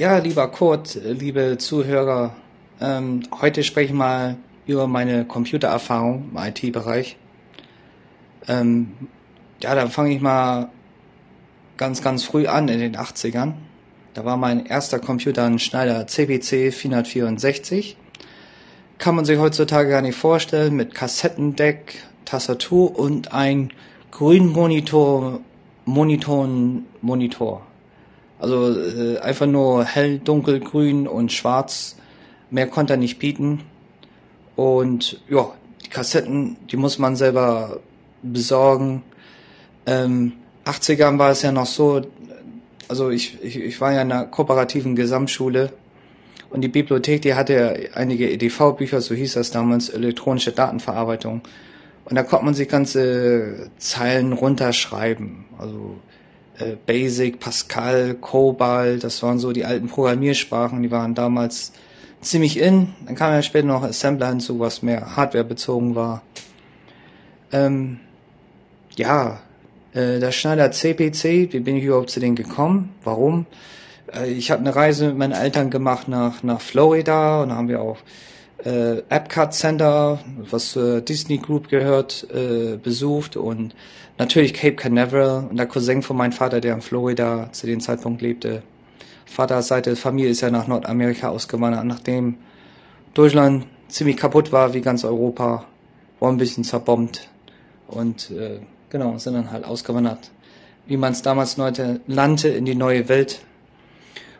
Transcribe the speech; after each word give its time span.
Ja, 0.00 0.18
lieber 0.18 0.46
Kurt, 0.46 0.94
liebe 0.94 1.58
Zuhörer, 1.58 2.36
ähm, 2.80 3.24
heute 3.42 3.64
spreche 3.64 3.86
ich 3.86 3.92
mal 3.92 4.36
über 4.64 4.86
meine 4.86 5.24
Computererfahrung 5.24 6.30
im 6.30 6.36
IT-Bereich. 6.36 7.16
Ähm, 8.46 8.92
ja, 9.60 9.74
dann 9.74 9.90
fange 9.90 10.14
ich 10.14 10.20
mal 10.20 10.70
ganz, 11.76 12.00
ganz 12.00 12.22
früh 12.22 12.46
an 12.46 12.68
in 12.68 12.78
den 12.78 12.96
80ern. 12.96 13.54
Da 14.14 14.24
war 14.24 14.36
mein 14.36 14.66
erster 14.66 15.00
Computer 15.00 15.44
ein 15.46 15.58
Schneider 15.58 16.06
CPC 16.06 16.72
464. 16.72 17.96
Kann 18.98 19.16
man 19.16 19.24
sich 19.24 19.40
heutzutage 19.40 19.90
gar 19.90 20.02
nicht 20.02 20.16
vorstellen, 20.16 20.76
mit 20.76 20.94
Kassettendeck, 20.94 22.04
Tastatur 22.24 22.96
und 22.96 23.32
ein 23.32 23.72
Grünmonitor, 24.12 25.40
Monitor, 25.86 26.48
Monitor. 27.00 27.66
Also 28.38 28.70
äh, 28.70 29.18
einfach 29.18 29.46
nur 29.46 29.84
hell, 29.84 30.18
dunkel, 30.18 30.60
grün 30.60 31.06
und 31.06 31.32
schwarz. 31.32 31.96
Mehr 32.50 32.66
konnte 32.66 32.94
er 32.94 32.96
nicht 32.96 33.18
bieten. 33.18 33.62
Und 34.56 35.20
ja, 35.28 35.52
die 35.84 35.88
Kassetten, 35.88 36.56
die 36.70 36.76
muss 36.76 36.98
man 36.98 37.16
selber 37.16 37.80
besorgen. 38.22 39.02
Ähm, 39.86 40.32
80ern 40.64 41.18
war 41.18 41.30
es 41.30 41.42
ja 41.42 41.52
noch 41.52 41.66
so, 41.66 42.02
also 42.88 43.10
ich, 43.10 43.42
ich, 43.42 43.56
ich 43.56 43.80
war 43.80 43.92
ja 43.92 44.02
in 44.02 44.12
einer 44.12 44.24
kooperativen 44.24 44.96
Gesamtschule 44.96 45.72
und 46.50 46.62
die 46.62 46.68
Bibliothek, 46.68 47.22
die 47.22 47.34
hatte 47.34 47.90
einige 47.94 48.30
EDV-Bücher, 48.30 49.00
so 49.00 49.14
hieß 49.14 49.34
das 49.34 49.50
damals, 49.50 49.90
elektronische 49.90 50.52
Datenverarbeitung. 50.52 51.42
Und 52.04 52.16
da 52.16 52.22
konnte 52.22 52.46
man 52.46 52.54
sich 52.54 52.68
ganze 52.68 53.70
Zeilen 53.76 54.32
runterschreiben. 54.32 55.44
Also 55.58 55.96
äh, 56.58 56.76
Basic, 56.86 57.40
Pascal, 57.40 58.14
Cobalt, 58.14 59.04
das 59.04 59.22
waren 59.22 59.38
so 59.38 59.52
die 59.52 59.64
alten 59.64 59.88
Programmiersprachen, 59.88 60.82
die 60.82 60.90
waren 60.90 61.14
damals 61.14 61.72
ziemlich 62.20 62.58
in. 62.58 62.94
Dann 63.06 63.14
kam 63.14 63.32
ja 63.32 63.42
später 63.42 63.66
noch 63.66 63.82
Assembler 63.82 64.28
hinzu, 64.28 64.58
was 64.58 64.82
mehr 64.82 65.16
Hardware 65.16 65.44
bezogen 65.44 65.94
war. 65.94 66.22
Ähm, 67.52 68.00
ja, 68.96 69.40
äh, 69.92 70.18
der 70.18 70.32
Schneider 70.32 70.70
CPC, 70.70 71.52
wie 71.52 71.60
bin 71.60 71.76
ich 71.76 71.84
überhaupt 71.84 72.10
zu 72.10 72.20
denen 72.20 72.36
gekommen? 72.36 72.94
Warum? 73.04 73.46
Äh, 74.12 74.30
ich 74.30 74.50
habe 74.50 74.60
eine 74.60 74.74
Reise 74.74 75.08
mit 75.08 75.18
meinen 75.18 75.32
Eltern 75.32 75.70
gemacht 75.70 76.08
nach, 76.08 76.42
nach 76.42 76.60
Florida 76.60 77.42
und 77.42 77.50
da 77.50 77.56
haben 77.56 77.68
wir 77.68 77.80
auch 77.80 77.98
äh, 78.64 78.98
Epcot 79.08 79.52
Center, 79.52 80.18
was 80.36 80.72
zur 80.72 81.00
Disney 81.00 81.38
Group 81.38 81.68
gehört, 81.68 82.26
äh, 82.32 82.76
besucht 82.76 83.36
und 83.36 83.74
natürlich 84.18 84.54
Cape 84.54 84.74
Canaveral 84.74 85.46
und 85.48 85.56
der 85.56 85.66
Cousin 85.66 86.02
von 86.02 86.16
meinem 86.16 86.32
Vater, 86.32 86.60
der 86.60 86.74
in 86.74 86.80
Florida 86.80 87.50
zu 87.52 87.66
dem 87.66 87.80
Zeitpunkt 87.80 88.20
lebte. 88.22 88.62
Vaterseite 89.26 89.94
Familie 89.94 90.30
ist 90.30 90.40
ja 90.40 90.50
nach 90.50 90.66
Nordamerika 90.66 91.28
ausgewandert, 91.28 91.84
nachdem 91.84 92.36
Deutschland 93.14 93.66
ziemlich 93.88 94.16
kaputt 94.16 94.52
war, 94.52 94.74
wie 94.74 94.80
ganz 94.80 95.04
Europa, 95.04 95.64
war 96.20 96.32
ein 96.32 96.38
bisschen 96.38 96.64
zerbombt 96.64 97.28
und 97.86 98.30
äh, 98.30 98.60
genau, 98.90 99.18
sind 99.18 99.34
dann 99.34 99.52
halt 99.52 99.64
ausgewandert, 99.64 100.30
wie 100.86 100.96
man 100.96 101.12
es 101.12 101.22
damals 101.22 101.56
nannte, 101.56 102.48
in 102.48 102.64
die 102.64 102.74
neue 102.74 103.08
Welt. 103.08 103.40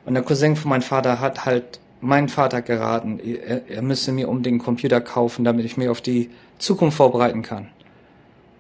Und 0.05 0.15
der 0.15 0.23
Cousin 0.23 0.57
von 0.57 0.71
meinem 0.71 0.83
Vater 0.83 1.21
hat 1.21 1.45
halt 1.45 1.81
mein 2.01 2.29
Vater 2.29 2.63
geraten, 2.63 3.19
er, 3.19 3.69
er 3.69 3.83
müsse 3.83 4.13
mir 4.13 4.29
um 4.29 4.43
den 4.43 4.59
Computer 4.59 5.01
kaufen, 5.01 5.45
damit 5.45 5.65
ich 5.65 5.77
mich 5.77 5.89
auf 5.89 6.01
die 6.01 6.31
Zukunft 6.59 6.97
vorbereiten 6.97 7.43
kann. 7.43 7.69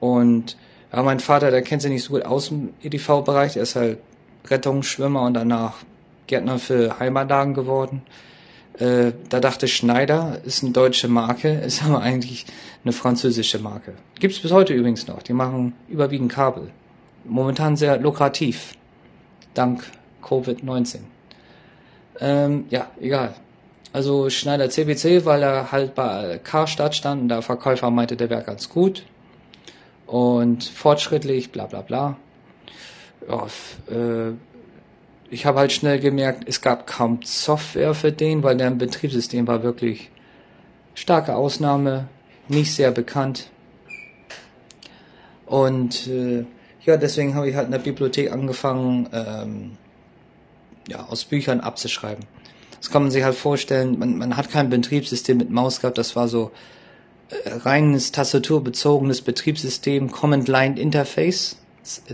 Und 0.01 0.57
ja, 0.93 1.03
mein 1.03 1.21
Vater, 1.21 1.51
der 1.51 1.63
kennt 1.63 1.83
sich 1.83 1.91
nicht 1.91 2.05
so 2.05 2.15
gut 2.15 2.25
aus 2.25 2.51
im 2.51 2.71
EDV-Bereich, 2.83 3.57
er 3.57 3.63
ist 3.63 3.77
halt 3.77 3.99
Rettungsschwimmer 4.47 5.23
und 5.23 5.35
danach 5.35 5.75
Gärtner 6.27 6.59
für 6.59 6.99
Heimatlagen 6.99 7.55
geworden. 7.55 8.03
Äh, 8.79 9.13
da 9.29 9.41
dachte 9.41 9.67
Schneider, 9.67 10.41
ist 10.45 10.63
eine 10.63 10.73
deutsche 10.73 11.09
Marke, 11.09 11.49
ist 11.67 11.85
aber 11.85 12.01
eigentlich 12.01 12.47
eine 12.85 12.93
französische 12.93 13.59
Marke. 13.59 13.95
Gibt's 14.19 14.41
bis 14.41 14.53
heute 14.53 14.73
übrigens 14.73 15.07
noch. 15.07 15.23
Die 15.23 15.33
machen 15.33 15.75
überwiegend 15.89 16.33
Kabel. 16.33 16.71
Momentan 17.25 17.77
sehr 17.77 17.99
lukrativ. 17.99 18.75
Dank 19.55 19.85
Covid-19. 20.23 20.99
Ähm, 22.21 22.67
ja, 22.71 22.89
egal. 23.01 23.35
Also 23.93 24.29
Schneider 24.29 24.69
CBC, 24.69 25.25
weil 25.25 25.43
er 25.43 25.73
halt 25.73 25.95
bei 25.95 26.41
Karstadt 26.43 26.95
stand 26.95 27.23
und 27.23 27.29
der 27.29 27.43
Verkäufer 27.43 27.91
meinte, 27.91 28.17
der 28.17 28.31
wäre 28.31 28.43
ganz 28.43 28.69
gut 28.69 29.05
und 30.07 30.65
fortschrittlich, 30.65 31.53
bla 31.53 31.67
bla 31.67 31.83
bla. 31.83 32.17
Ja, 33.29 33.47
äh, 33.95 34.33
ich 35.31 35.47
habe 35.47 35.59
halt 35.59 35.73
schnell 35.73 36.01
gemerkt, 36.01 36.45
es 36.47 36.61
gab 36.61 36.87
kaum 36.87 37.21
Software 37.23 37.95
für 37.95 38.13
den, 38.13 38.43
weil 38.43 38.57
deren 38.57 38.79
Betriebssystem 38.79 39.47
war 39.47 39.63
wirklich 39.63 40.11
starke 40.95 41.37
Ausnahme, 41.37 42.09
nicht 42.49 42.75
sehr 42.75 42.91
bekannt. 42.91 43.51
Und 45.45 46.07
äh, 46.07 46.45
ja, 46.85 46.97
deswegen 46.97 47.35
habe 47.35 47.49
ich 47.49 47.57
halt 47.57 47.67
in 47.67 47.73
der 47.73 47.79
Bibliothek 47.79 48.33
angefangen, 48.33 49.09
ähm, 49.13 49.73
ja, 50.89 51.07
aus 51.07 51.25
Büchern 51.25 51.61
abzuschreiben. 51.61 52.25
Das 52.79 52.91
kann 52.91 53.03
man 53.03 53.11
sich 53.11 53.25
halt 53.25 53.35
vorstellen, 53.35 53.99
man, 53.99 54.19
man 54.19 54.37
hat 54.37 54.51
kein 54.51 54.71
Betriebssystem 54.71 55.37
mit 55.37 55.51
Maus 55.51 55.81
gehabt, 55.81 55.99
das 55.99 56.17
war 56.17 56.29
so 56.29 56.51
äh, 57.31 57.51
reines 57.51 58.13
tastaturbezogenes 58.13 59.23
Betriebssystem, 59.23 60.11
Command 60.11 60.49
Line 60.49 60.79
Interface, 60.79 61.59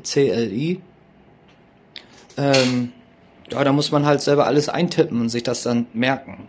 CLI. 0.03 0.81
Ähm, 2.37 2.93
ja, 3.51 3.62
da 3.62 3.73
muss 3.73 3.93
man 3.93 4.07
halt 4.07 4.23
selber 4.23 4.47
alles 4.47 4.69
eintippen 4.69 5.21
und 5.21 5.29
sich 5.29 5.43
das 5.43 5.62
dann 5.62 5.87
merken. 5.93 6.49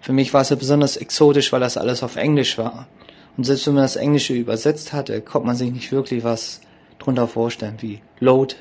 Für 0.00 0.12
mich 0.12 0.34
war 0.34 0.42
es 0.42 0.50
ja 0.50 0.56
besonders 0.56 0.96
exotisch, 0.96 1.52
weil 1.52 1.60
das 1.60 1.76
alles 1.76 2.02
auf 2.02 2.16
Englisch 2.16 2.58
war. 2.58 2.88
Und 3.36 3.44
selbst 3.44 3.66
wenn 3.66 3.74
man 3.74 3.84
das 3.84 3.96
Englische 3.96 4.34
übersetzt 4.34 4.92
hatte, 4.92 5.20
konnte 5.20 5.46
man 5.46 5.56
sich 5.56 5.70
nicht 5.70 5.92
wirklich 5.92 6.24
was 6.24 6.60
drunter 6.98 7.28
vorstellen, 7.28 7.76
wie 7.80 8.00
Load, 8.18 8.56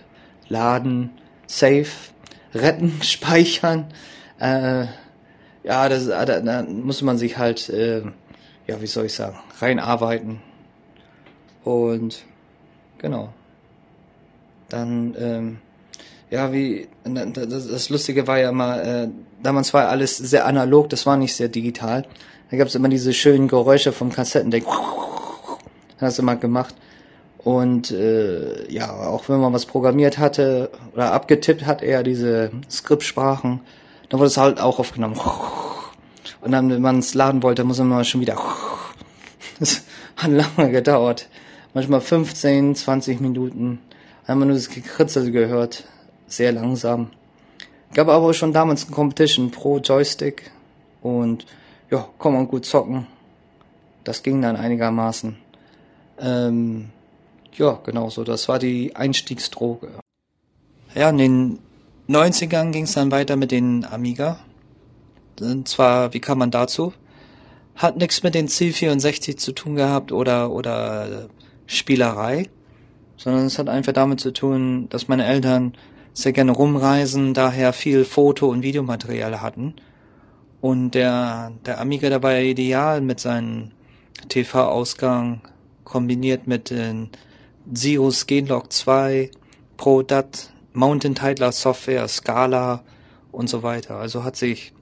Laden, 0.50 1.10
Save, 1.48 1.88
retten, 2.62 2.94
speichern. 3.02 3.86
Äh, 4.40 4.86
ja, 5.64 5.90
das, 5.90 6.08
da, 6.08 6.26
da 6.26 6.64
muss 6.64 7.02
man 7.02 7.18
sich 7.18 7.38
halt, 7.38 7.70
äh, 7.70 8.02
ja, 8.68 8.82
wie 8.82 8.88
soll 8.88 9.06
ich 9.06 9.14
sagen, 9.14 9.38
reinarbeiten. 9.60 10.42
Und 11.64 12.24
genau. 12.98 13.34
Dann, 14.70 15.16
ähm, 15.20 15.58
ja, 16.30 16.52
wie, 16.52 16.88
das, 17.04 17.68
das 17.68 17.90
Lustige 17.90 18.28
war 18.28 18.40
ja 18.40 18.52
mal, 18.52 18.80
äh, 18.80 19.10
damals 19.42 19.74
war 19.74 19.88
alles 19.90 20.18
sehr 20.18 20.46
analog, 20.46 20.90
das 20.90 21.06
war 21.06 21.18
nicht 21.18 21.36
sehr 21.36 21.48
digital. 21.48 22.06
Da 22.50 22.58
gab 22.58 22.68
es 22.68 22.76
immer 22.76 22.90
diese 22.90 23.14
schönen 23.14 23.48
Geräusche 23.48 23.92
vom 23.92 24.12
Kassettendeck. 24.12 24.66
Hast 26.00 26.20
du 26.20 26.24
mal 26.24 26.38
gemacht. 26.38 26.76
Und 27.44 27.92
äh, 27.92 28.70
ja, 28.72 28.92
auch 28.92 29.30
wenn 29.30 29.40
man 29.40 29.54
was 29.54 29.66
programmiert 29.66 30.18
hatte 30.18 30.70
oder 30.94 31.14
abgetippt 31.14 31.66
hat, 31.66 31.82
eher 31.82 32.04
diese 32.04 32.52
Skriptsprachen, 32.70 33.62
dann 34.10 34.20
wurde 34.20 34.28
es 34.28 34.38
halt 34.38 34.60
auch 34.60 34.80
aufgenommen. 34.80 35.20
Und 36.42 36.52
dann, 36.52 36.70
wenn 36.70 36.82
man 36.82 37.00
es 37.00 37.14
laden 37.14 37.44
wollte, 37.44 37.64
muss 37.64 37.80
man 37.80 38.06
schon 38.06 38.22
wieder. 38.22 38.38
Das 39.60 39.82
hat 40.18 40.30
lange 40.30 40.72
gedauert. 40.72 41.30
Manchmal 41.74 42.00
15, 42.00 42.76
20 42.76 43.20
Minuten. 43.22 43.80
Wir 44.28 44.36
nur 44.36 44.54
das 44.54 44.70
Gekritzel 44.70 45.32
gehört. 45.32 45.86
Sehr 46.28 46.52
langsam. 46.52 47.10
Gab 47.94 48.08
aber 48.08 48.28
auch 48.28 48.34
schon 48.34 48.54
damals 48.54 48.88
ein 48.88 48.92
Competition 48.92 49.50
pro 49.50 49.80
Joystick. 49.80 50.52
Und 51.02 51.48
ja, 51.90 52.08
kann 52.20 52.34
man 52.34 52.48
gut 52.48 52.66
zocken. 52.66 53.08
Das 54.04 54.22
ging 54.22 54.42
dann 54.42 54.56
einigermaßen. 54.56 55.38
Ähm, 56.20 56.90
ja, 57.58 57.80
genau 57.84 58.10
so. 58.10 58.24
Das 58.24 58.48
war 58.48 58.60
die 58.60 58.96
Einstiegsdroge. 58.96 59.90
Ja, 60.96 61.10
in 61.10 61.18
den 61.18 61.60
90ern 62.10 62.72
ging 62.72 62.84
es 62.84 62.94
dann 62.94 63.12
weiter 63.12 63.36
mit 63.36 63.52
den 63.52 63.86
Amiga. 63.86 64.40
Und 65.40 65.68
zwar, 65.68 66.14
wie 66.14 66.20
kam 66.20 66.40
man 66.40 66.52
dazu? 66.52 66.94
Hat 67.76 67.98
nichts 67.98 68.24
mit 68.24 68.34
den 68.34 68.48
C64 68.48 69.38
zu 69.38 69.52
tun 69.52 69.76
gehabt 69.76 70.12
oder, 70.12 70.52
oder 70.52 71.30
Spielerei, 71.68 72.50
sondern 73.18 73.46
es 73.46 73.60
hat 73.60 73.70
einfach 73.70 73.94
damit 73.94 74.20
zu 74.20 74.32
tun, 74.32 74.88
dass 74.90 75.08
meine 75.08 75.26
Eltern 75.26 75.74
sehr 76.14 76.32
gerne 76.32 76.54
rumreisen, 76.54 77.36
daher 77.36 77.74
viel 77.74 78.04
Foto- 78.04 78.50
und 78.50 78.64
Videomaterial 78.64 79.42
hatten. 79.42 79.76
Und 80.62 80.92
der, 80.92 81.52
der 81.66 81.80
Amiga, 81.80 82.10
ja 82.10 82.40
ideal 82.40 83.02
mit 83.02 83.20
seinem 83.20 83.72
TV-Ausgang, 84.28 85.42
kombiniert 85.84 86.48
mit 86.48 86.72
den 86.72 87.12
Sius 87.74 88.28
Genlog 88.28 88.72
2, 88.72 89.32
ProDAT, 89.78 90.52
Mountain 90.74 91.16
Titler 91.16 91.52
Software, 91.52 92.08
Scala 92.08 92.84
und 93.32 93.50
so 93.50 93.64
weiter. 93.64 93.98
Also 93.98 94.24
hat 94.24 94.36
sich 94.36 94.74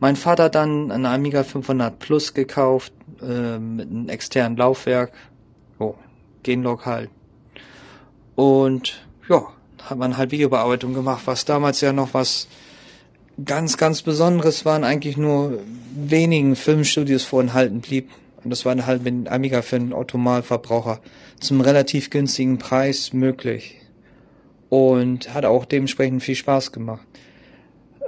mein 0.00 0.16
Vater 0.16 0.48
dann 0.48 0.90
einen 0.90 1.06
Amiga 1.06 1.44
500 1.44 1.98
Plus 1.98 2.34
gekauft, 2.34 2.92
äh, 3.22 3.58
mit 3.58 3.90
einem 3.90 4.08
externen 4.08 4.56
Laufwerk, 4.56 5.12
oh, 5.78 5.94
Genlog 6.42 6.86
halt. 6.86 7.10
Und 8.34 9.06
ja, 9.28 9.42
hat 9.82 9.98
man 9.98 10.16
halt 10.16 10.30
Videobearbeitung 10.30 10.94
gemacht, 10.94 11.22
was 11.26 11.44
damals 11.44 11.80
ja 11.80 11.92
noch 11.92 12.14
was 12.14 12.48
ganz, 13.44 13.76
ganz 13.76 14.02
Besonderes 14.02 14.64
waren 14.64 14.84
eigentlich 14.84 15.16
nur 15.16 15.58
wenigen 15.94 16.56
Filmstudios 16.56 17.24
vorenthalten 17.24 17.80
blieb. 17.80 18.10
Und 18.42 18.50
das 18.50 18.64
war 18.64 18.74
halt 18.86 19.02
mit 19.04 19.28
Amiga 19.28 19.62
für 19.62 19.78
den 19.78 19.92
Automalverbraucher 19.92 21.00
zum 21.40 21.60
relativ 21.60 22.10
günstigen 22.10 22.58
Preis 22.58 23.12
möglich. 23.12 23.76
Und 24.68 25.34
hat 25.34 25.44
auch 25.44 25.64
dementsprechend 25.64 26.22
viel 26.22 26.36
Spaß 26.36 26.72
gemacht. 26.72 27.06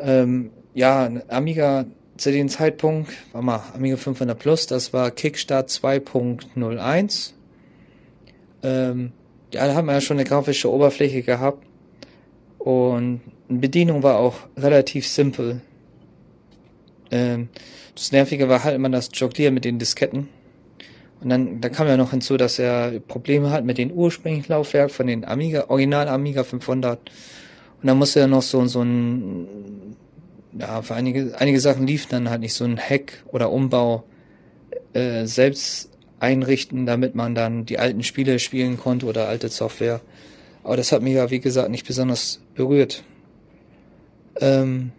Ähm, 0.00 0.50
ja, 0.74 1.10
Amiga 1.28 1.86
zu 2.16 2.30
dem 2.30 2.48
Zeitpunkt, 2.48 3.12
war 3.32 3.42
mal 3.42 3.62
Amiga 3.74 3.96
500 3.96 4.38
Plus, 4.38 4.66
das 4.66 4.92
war 4.92 5.10
Kickstart 5.10 5.70
2.01. 5.70 7.32
Ähm, 8.62 9.12
ja, 9.52 9.66
da 9.66 9.74
hat 9.74 9.84
man 9.84 9.96
ja 9.96 10.00
schon 10.00 10.18
eine 10.18 10.24
grafische 10.24 10.70
Oberfläche 10.70 11.22
gehabt. 11.22 11.66
Und 12.58 13.22
Bedienung 13.48 14.02
war 14.02 14.18
auch 14.18 14.36
relativ 14.56 15.06
simpel. 15.06 15.60
Ähm, 17.10 17.48
das 17.94 18.12
Nervige 18.12 18.48
war 18.48 18.64
halt 18.64 18.74
immer 18.74 18.88
das 18.88 19.10
Jonglieren 19.12 19.54
mit 19.54 19.64
den 19.64 19.78
Disketten. 19.78 20.28
Und 21.20 21.28
dann, 21.28 21.60
da 21.60 21.68
kam 21.68 21.86
ja 21.86 21.96
noch 21.96 22.10
hinzu, 22.10 22.36
dass 22.36 22.58
er 22.58 22.98
Probleme 23.00 23.50
hat 23.50 23.64
mit 23.64 23.78
den 23.78 23.92
ursprünglichen 23.92 24.48
Laufwerk 24.48 24.90
von 24.90 25.06
den 25.06 25.24
Amiga, 25.24 25.66
Original 25.68 26.08
Amiga 26.08 26.42
500. 26.42 26.98
Und 26.98 27.86
dann 27.86 27.96
musste 27.96 28.20
er 28.20 28.26
noch 28.26 28.42
so, 28.42 28.66
so 28.66 28.82
ein, 28.82 29.46
ja, 30.58 30.82
für 30.82 30.94
einige, 30.94 31.34
einige 31.38 31.60
Sachen 31.60 31.86
lief 31.86 32.06
dann 32.06 32.28
halt 32.28 32.40
nicht 32.40 32.54
so 32.54 32.64
ein 32.64 32.78
Hack 32.78 33.22
oder 33.28 33.52
Umbau, 33.52 34.04
äh, 34.94 35.26
selbst 35.26 35.90
einrichten, 36.18 36.86
damit 36.86 37.14
man 37.14 37.34
dann 37.34 37.66
die 37.66 37.78
alten 37.78 38.02
Spiele 38.02 38.38
spielen 38.38 38.76
konnte 38.76 39.06
oder 39.06 39.28
alte 39.28 39.48
Software. 39.48 40.00
Aber 40.64 40.76
das 40.76 40.92
hat 40.92 41.02
mich 41.02 41.14
ja, 41.14 41.30
wie 41.30 41.40
gesagt, 41.40 41.70
nicht 41.70 41.86
besonders 41.86 42.40
berührt. 42.54 43.04
Ähm, 44.40 44.92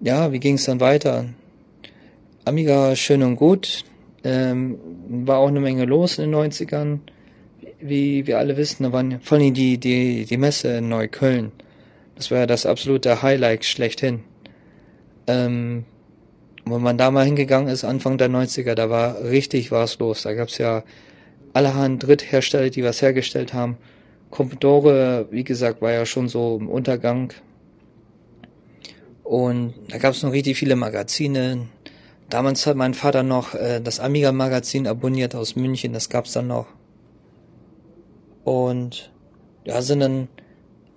ja, 0.00 0.32
wie 0.32 0.40
ging 0.40 0.54
es 0.54 0.64
dann 0.64 0.80
weiter? 0.80 1.26
Amiga 2.48 2.96
schön 2.96 3.22
und 3.22 3.36
gut. 3.36 3.84
Ähm, 4.24 4.78
war 5.10 5.36
auch 5.36 5.48
eine 5.48 5.60
Menge 5.60 5.84
los 5.84 6.18
in 6.18 6.30
den 6.30 6.40
90ern. 6.40 7.00
Wie 7.78 8.26
wir 8.26 8.38
alle 8.38 8.56
wissen, 8.56 8.84
da 8.84 8.92
waren 8.92 9.20
vor 9.20 9.36
allem 9.36 9.52
die, 9.52 9.76
die, 9.76 10.24
die 10.24 10.36
Messe 10.38 10.78
in 10.78 10.88
Neukölln. 10.88 11.52
Das 12.16 12.30
war 12.30 12.38
ja 12.38 12.46
das 12.46 12.64
absolute 12.64 13.20
Highlight 13.20 13.66
schlechthin. 13.66 14.20
Ähm, 15.26 15.84
wenn 16.64 16.80
man 16.80 16.96
da 16.96 17.10
mal 17.10 17.26
hingegangen 17.26 17.68
ist, 17.68 17.84
Anfang 17.84 18.16
der 18.16 18.30
90er, 18.30 18.74
da 18.74 18.88
war 18.88 19.22
richtig 19.24 19.70
was 19.70 19.98
los. 19.98 20.22
Da 20.22 20.32
gab's 20.32 20.56
ja 20.56 20.84
allerhand 21.52 22.02
Dritthersteller, 22.06 22.70
die 22.70 22.82
was 22.82 23.02
hergestellt 23.02 23.52
haben. 23.52 23.76
Commodore, 24.30 25.28
wie 25.30 25.44
gesagt, 25.44 25.82
war 25.82 25.92
ja 25.92 26.06
schon 26.06 26.28
so 26.28 26.56
im 26.58 26.70
Untergang. 26.70 27.34
Und 29.22 29.74
da 29.90 29.98
gab's 29.98 30.22
noch 30.22 30.32
richtig 30.32 30.56
viele 30.56 30.76
Magazine. 30.76 31.68
Damals 32.30 32.66
hat 32.66 32.76
mein 32.76 32.94
Vater 32.94 33.22
noch 33.22 33.54
äh, 33.54 33.80
das 33.80 34.00
Amiga-Magazin 34.00 34.86
abonniert 34.86 35.34
aus 35.34 35.56
München, 35.56 35.92
das 35.92 36.10
gab's 36.10 36.32
dann 36.32 36.48
noch. 36.48 36.66
Und 38.44 39.10
ja, 39.64 39.80
sind 39.82 40.00
dann 40.00 40.28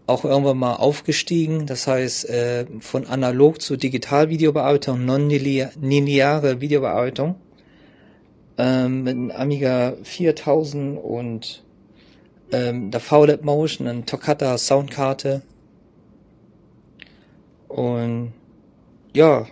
auch 0.08 0.26
irgendwann 0.26 0.58
mal 0.58 0.76
aufgestiegen, 0.76 1.66
das 1.68 1.88
heißt 1.88 2.30
äh, 2.30 2.66
von 2.80 3.08
analog 3.08 3.62
zu 3.62 3.78
Digital-Videobearbeitung, 3.78 5.06
non-lineare 5.06 6.60
Videobearbeitung 6.60 7.36
ähm, 8.58 9.04
mit 9.04 9.16
einem 9.16 9.32
Amiga 9.32 9.94
4000 10.04 11.02
und 11.02 11.64
ähm, 12.52 12.92
der 12.92 13.00
VLab 13.00 13.44
Motion, 13.44 13.88
eine 13.88 14.06
Toccata 14.06 14.58
Soundkarte 14.58 15.42
und 17.70 18.34
ja, 19.14 19.48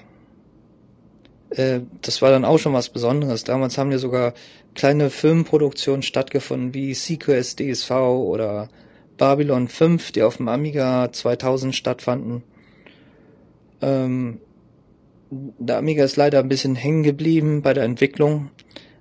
äh, 1.51 1.81
das 2.01 2.21
war 2.21 2.31
dann 2.31 2.45
auch 2.45 2.57
schon 2.57 2.73
was 2.73 2.89
Besonderes. 2.89 3.43
Damals 3.43 3.77
haben 3.77 3.91
ja 3.91 3.97
sogar 3.97 4.33
kleine 4.75 5.09
Filmproduktionen 5.09 6.03
stattgefunden 6.03 6.73
wie 6.73 6.93
CQS 6.93 7.55
DSV 7.55 7.91
oder 7.91 8.69
Babylon 9.17 9.67
5, 9.67 10.11
die 10.11 10.23
auf 10.23 10.37
dem 10.37 10.47
Amiga 10.47 11.11
2000 11.11 11.75
stattfanden. 11.75 12.43
Ähm, 13.81 14.39
der 15.31 15.77
Amiga 15.77 16.03
ist 16.03 16.15
leider 16.15 16.39
ein 16.39 16.49
bisschen 16.49 16.75
hängen 16.75 17.03
geblieben 17.03 17.61
bei 17.61 17.73
der 17.73 17.83
Entwicklung, 17.83 18.49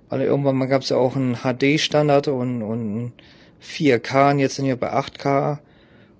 weil 0.09 0.21
irgendwann 0.21 0.57
mal 0.57 0.67
gab 0.67 0.83
es 0.83 0.89
ja 0.89 0.97
auch 0.97 1.15
einen 1.15 1.37
HD-Standard 1.37 2.27
und, 2.27 2.61
und 2.61 3.13
4K 3.63 4.31
und 4.31 4.39
jetzt 4.39 4.55
sind 4.55 4.65
wir 4.65 4.75
bei 4.75 4.93
8K. 4.93 5.59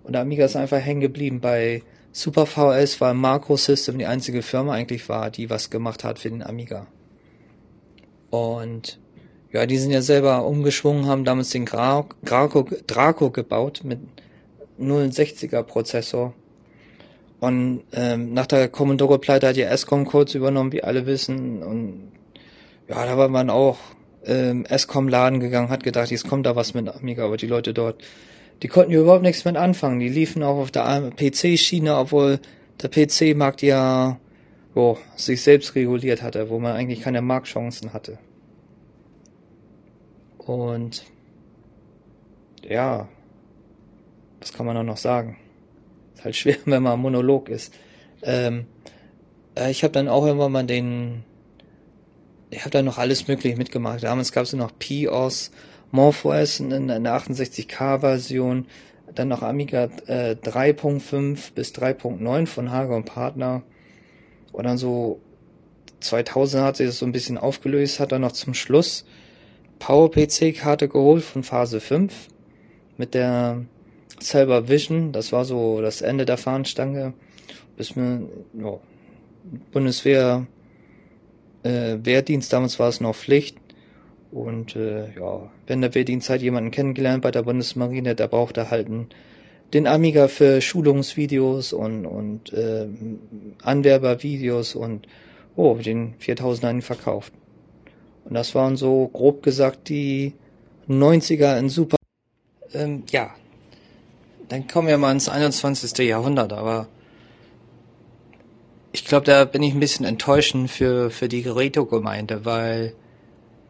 Und 0.04 0.14
der 0.14 0.22
Amiga 0.22 0.46
ist 0.46 0.56
einfach 0.56 0.80
hängen 0.80 1.02
geblieben 1.02 1.40
bei 1.42 1.84
Super 2.12 2.46
VS, 2.46 3.00
weil 3.02 3.14
Macro 3.14 3.56
System 3.56 4.00
die 4.00 4.06
einzige 4.06 4.42
Firma 4.42 4.74
eigentlich 4.74 5.08
war, 5.10 5.30
die 5.30 5.50
was 5.50 5.70
gemacht 5.70 6.04
hat 6.04 6.20
für 6.20 6.30
den 6.30 6.44
Amiga. 6.44 6.88
Und 8.30 9.00
ja, 9.52 9.66
die 9.66 9.78
sind 9.78 9.92
ja 9.92 10.02
selber 10.02 10.46
umgeschwungen, 10.46 11.08
haben 11.08 11.26
damals 11.26 11.50
den 11.50 11.66
Gra 11.66 12.06
Graco, 12.24 12.68
Draco 12.88 13.32
gebaut 13.32 13.82
mit 13.84 14.00
060er 14.80 15.64
Prozessor. 15.64 16.34
Und 17.40 17.84
ähm, 17.94 18.34
nach 18.34 18.48
der 18.48 18.68
Commodore-Pleite 18.68 19.48
hat 19.48 19.58
ja 19.58 19.76
SCOM-Codes 19.76 20.36
übernommen, 20.36 20.72
wie 20.72 20.84
alle 20.84 21.06
wissen. 21.06 21.64
Und 21.64 22.12
ja, 22.88 23.06
da 23.06 23.18
war 23.18 23.30
man 23.30 23.50
auch 23.50 23.78
ähm, 24.26 24.66
SCOM-Laden 24.66 25.40
gegangen, 25.40 25.70
hat 25.70 25.84
gedacht, 25.84 26.12
jetzt 26.12 26.28
kommt 26.28 26.46
da 26.46 26.56
was 26.56 26.74
mit 26.74 26.88
Amiga, 26.90 27.26
aber 27.26 27.38
die 27.38 27.48
Leute 27.48 27.74
dort, 27.74 28.04
die 28.62 28.68
konnten 28.68 28.92
ja 28.92 29.00
überhaupt 29.00 29.24
nichts 29.24 29.46
mit 29.46 29.56
anfangen. 29.56 30.00
Die 30.00 30.10
liefen 30.10 30.44
auch 30.44 30.58
auf 30.58 30.72
der 30.72 31.12
PC-Schiene, 31.16 31.96
obwohl 31.98 32.40
der 32.82 32.90
PC-Markt 32.90 33.62
ja 33.62 34.20
oh, 34.76 34.98
sich 35.16 35.42
selbst 35.42 35.76
reguliert 35.76 36.22
hatte, 36.22 36.50
wo 36.50 36.60
man 36.60 36.74
eigentlich 36.74 37.02
keine 37.02 37.22
Marktchancen 37.22 37.94
hatte. 37.94 38.18
Und 40.38 41.06
ja, 42.68 43.08
was 44.40 44.54
kann 44.54 44.66
man 44.66 44.78
auch 44.78 44.84
noch 44.84 44.98
sagen? 44.98 45.38
Ist 46.16 46.26
halt 46.26 46.36
schwer, 46.36 46.58
wenn 46.66 46.84
man 46.84 47.00
Monolog 47.00 47.50
ist. 47.50 47.74
Ähm, 48.22 48.66
äh, 49.56 49.72
ich 49.72 49.83
habe 49.83 49.94
dann 49.94 50.07
auch 50.07 50.26
immer 50.26 50.50
mal 50.50 50.66
den, 50.66 51.24
ich 52.50 52.62
habe 52.62 52.72
da 52.72 52.81
noch 52.81 52.98
alles 52.98 53.28
mögliche 53.28 53.57
mitgemacht. 53.57 54.04
Damals 54.04 54.31
gab 54.31 54.44
es 54.44 54.54
noch 54.54 54.72
POS, 54.78 55.52
MorphOS 55.92 56.60
in, 56.60 56.88
der 56.88 57.00
68K-Version, 57.00 58.66
dann 59.16 59.28
noch 59.28 59.42
Amiga 59.42 59.90
äh, 60.06 60.36
3.5 60.36 61.54
bis 61.54 61.74
3.9 61.74 62.46
von 62.46 62.72
Hager 62.72 62.96
und 62.96 63.06
Partner. 63.06 63.64
Und 64.52 64.66
dann 64.66 64.78
so 64.78 65.19
2000 66.00 66.64
hat 66.64 66.78
sich 66.78 66.88
das 66.88 67.00
so 67.00 67.06
ein 67.06 67.12
bisschen 67.12 67.38
aufgelöst, 67.38 68.00
hat 68.00 68.12
dann 68.12 68.22
noch 68.22 68.31
zum 68.31 68.54
Schluss 68.54 69.06
PowerPC-Karte 69.80 70.88
geholt 70.88 71.24
von 71.24 71.44
Phase 71.44 71.80
5 71.80 72.28
mit 72.98 73.14
der 73.14 73.66
Cyber 74.22 74.68
Vision. 74.68 75.12
Das 75.12 75.31
war 75.31 75.46
so 75.46 75.81
das 75.81 76.02
Ende 76.02 76.26
der 76.26 76.38
Fahnenstange. 76.38 77.14
Bis 77.78 77.96
mir, 77.96 78.28
ja, 78.54 78.78
Bundeswehr, 79.72 80.46
äh, 81.64 81.98
Wehrdienst, 82.02 82.52
damals 82.52 82.78
war 82.80 82.90
es 82.90 83.00
noch 83.00 83.16
Pflicht. 83.16 83.58
Und 84.31 84.76
äh, 84.76 85.14
ja, 85.16 85.50
wenn 85.66 85.81
der 85.81 85.95
Wehrdienst 85.95 86.30
halt 86.30 86.42
jemanden 86.42 86.71
kennengelernt 86.71 87.24
bei 87.24 87.31
der 87.31 87.44
Bundesmarine, 87.44 88.16
der 88.16 88.28
braucht 88.28 88.57
er 88.57 88.69
halt 88.69 88.88
einen, 88.88 89.07
den 89.74 89.88
Amiga 89.88 90.28
für 90.28 90.62
Schulungsvideos 90.62 91.74
und, 91.74 92.06
und 92.06 92.54
äh, 92.54 92.88
Anwerbervideos 93.64 94.76
und 94.76 95.07
oh, 95.56 95.76
den 95.76 96.14
4000 96.19 96.83
verkauft. 96.83 97.33
Und 98.26 98.36
das 98.36 98.54
waren 98.54 98.78
so 98.78 99.07
grob 99.07 99.42
gesagt 99.42 99.90
die 99.90 100.33
90er 100.88 101.57
in 101.57 101.69
Super. 101.69 101.98
Ähm, 102.74 103.04
ja, 103.12 103.31
dann 104.48 104.68
kommen 104.68 104.88
wir 104.88 104.98
mal 104.98 105.12
ins 105.12 105.30
21. 105.30 105.98
Jahrhundert, 106.07 106.54
aber 106.54 106.88
ich 108.92 109.06
glaube, 109.06 109.26
da 109.26 109.45
bin 109.45 109.64
ich 109.64 109.74
ein 109.74 109.80
bisschen 109.80 110.06
enttäuschend 110.06 110.69
für, 110.69 111.09
für 111.12 111.28
die 111.28 111.44
Gerätegemeinde, 111.44 112.45
weil 112.45 112.94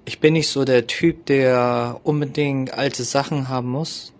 ich 0.10 0.20
bin 0.20 0.34
nicht 0.34 0.48
so 0.48 0.66
der 0.66 0.88
Typ, 0.88 1.28
der 1.28 2.00
unbedingt 2.02 2.74
alte 2.74 3.04
Sachen 3.04 3.48
haben 3.48 3.70
muss 3.70 4.12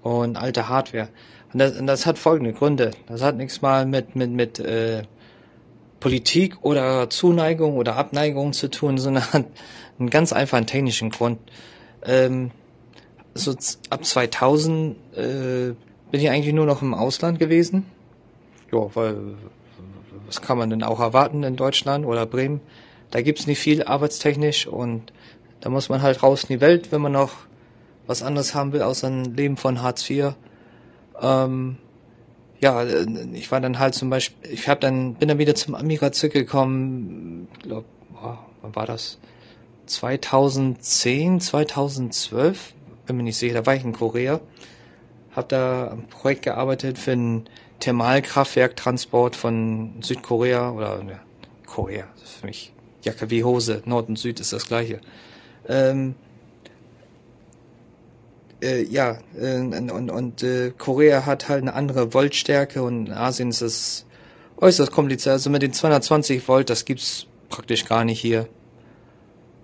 und 0.00 0.38
alte 0.38 0.70
Hardware. 0.70 1.10
Und 1.52 1.58
das, 1.58 1.78
und 1.78 1.86
das 1.86 2.06
hat 2.06 2.16
folgende 2.16 2.54
Gründe. 2.54 2.92
Das 3.06 3.20
hat 3.20 3.36
nichts 3.36 3.60
mal 3.60 3.84
mit, 3.84 4.16
mit, 4.16 4.30
mit 4.30 4.58
äh, 4.58 5.02
Politik 6.00 6.56
oder 6.62 7.10
Zuneigung 7.10 7.76
oder 7.76 7.96
Abneigung 7.96 8.54
zu 8.54 8.70
tun, 8.70 8.96
sondern 9.04 9.44
einen 9.98 10.08
ganz 10.08 10.32
einfachen 10.32 10.64
technischen 10.64 11.10
Grund. 11.10 11.38
Ähm, 12.02 12.50
so 13.34 13.54
ab 13.90 14.06
2000 14.06 14.96
äh, 15.14 15.74
bin 16.10 16.20
ich 16.22 16.30
eigentlich 16.30 16.54
nur 16.54 16.64
noch 16.64 16.80
im 16.80 16.94
Ausland 16.94 17.38
gewesen. 17.38 17.84
Ja, 18.72 18.88
weil 18.94 19.34
was 20.24 20.40
kann 20.40 20.56
man 20.56 20.70
denn 20.70 20.82
auch 20.82 21.00
erwarten 21.00 21.42
in 21.42 21.56
Deutschland 21.56 22.06
oder 22.06 22.24
Bremen? 22.24 22.62
Da 23.10 23.22
gibt's 23.22 23.46
nicht 23.46 23.58
viel 23.58 23.82
arbeitstechnisch 23.82 24.66
und 24.66 25.12
da 25.60 25.70
muss 25.70 25.88
man 25.88 26.02
halt 26.02 26.22
raus 26.22 26.44
in 26.44 26.56
die 26.56 26.60
Welt, 26.60 26.92
wenn 26.92 27.00
man 27.00 27.12
noch 27.12 27.32
was 28.06 28.22
anderes 28.22 28.54
haben 28.54 28.72
will, 28.72 28.82
außer 28.82 29.08
ein 29.08 29.36
Leben 29.36 29.56
von 29.56 29.82
Hartz 29.82 30.08
IV. 30.08 30.34
Ähm, 31.20 31.76
ja, 32.60 32.82
äh, 32.82 33.06
ich 33.32 33.50
war 33.50 33.60
dann 33.60 33.78
halt 33.78 33.94
zum 33.94 34.10
Beispiel, 34.10 34.50
ich 34.50 34.68
habe 34.68 34.80
dann 34.80 35.14
bin 35.14 35.28
dann 35.28 35.38
wieder 35.38 35.54
zum 35.54 35.74
Amiga 35.74 36.12
zurückgekommen, 36.12 37.48
glaub, 37.62 37.84
boah, 38.10 38.44
wann 38.62 38.74
war 38.74 38.86
das? 38.86 39.18
2010, 39.86 41.40
2012, 41.40 42.74
bin 43.06 43.16
mir 43.16 43.22
nicht 43.22 43.38
sicher, 43.38 43.54
da 43.54 43.66
war 43.66 43.74
ich 43.74 43.84
in 43.84 43.92
Korea, 43.92 44.40
habe 45.34 45.48
da 45.48 45.90
ein 45.92 46.08
Projekt 46.08 46.42
gearbeitet 46.42 46.98
für 46.98 47.12
ein 47.12 47.48
Thermalkraftwerktransport 47.80 49.36
von 49.36 49.94
Südkorea 50.02 50.70
oder 50.72 51.02
ja, 51.08 51.20
Korea, 51.66 52.06
das 52.14 52.24
ist 52.24 52.36
für 52.40 52.46
mich 52.46 52.72
Jacke 53.02 53.30
wie 53.30 53.44
Hose, 53.44 53.82
Nord 53.84 54.08
und 54.08 54.18
Süd 54.18 54.40
ist 54.40 54.52
das 54.52 54.66
gleiche. 54.66 55.00
Ähm, 55.68 56.14
äh, 58.62 58.82
ja, 58.84 59.18
äh, 59.38 59.58
und, 59.58 60.10
und 60.10 60.42
äh, 60.42 60.72
Korea 60.76 61.26
hat 61.26 61.48
halt 61.48 61.62
eine 61.62 61.74
andere 61.74 62.12
Voltstärke 62.12 62.82
und 62.82 63.06
in 63.06 63.12
Asien 63.12 63.50
ist 63.50 63.60
es 63.60 64.06
äußerst 64.56 64.90
kompliziert. 64.90 65.34
Also 65.34 65.50
mit 65.50 65.62
den 65.62 65.72
220 65.72 66.46
Volt, 66.48 66.70
das 66.70 66.84
gibt's 66.84 67.26
praktisch 67.48 67.84
gar 67.84 68.04
nicht 68.04 68.20
hier. 68.20 68.48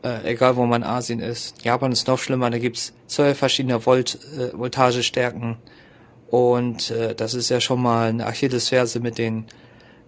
Äh, 0.04 0.32
egal 0.32 0.56
wo 0.56 0.66
man 0.66 0.82
in 0.82 0.88
Asien 0.88 1.20
ist. 1.20 1.64
Japan 1.64 1.90
ist 1.90 2.06
noch 2.06 2.18
schlimmer, 2.18 2.50
da 2.50 2.58
gibt's 2.58 2.92
zwei 3.06 3.34
verschiedene 3.34 3.84
Volt, 3.84 4.18
äh, 4.36 4.56
Voltagestärken. 4.56 5.56
Und 6.28 6.90
äh, 6.90 7.14
das 7.14 7.34
ist 7.34 7.48
ja 7.48 7.60
schon 7.60 7.80
mal 7.80 8.08
eine 8.10 8.26
Achillesferse 8.26 9.00
mit 9.00 9.18
den 9.18 9.46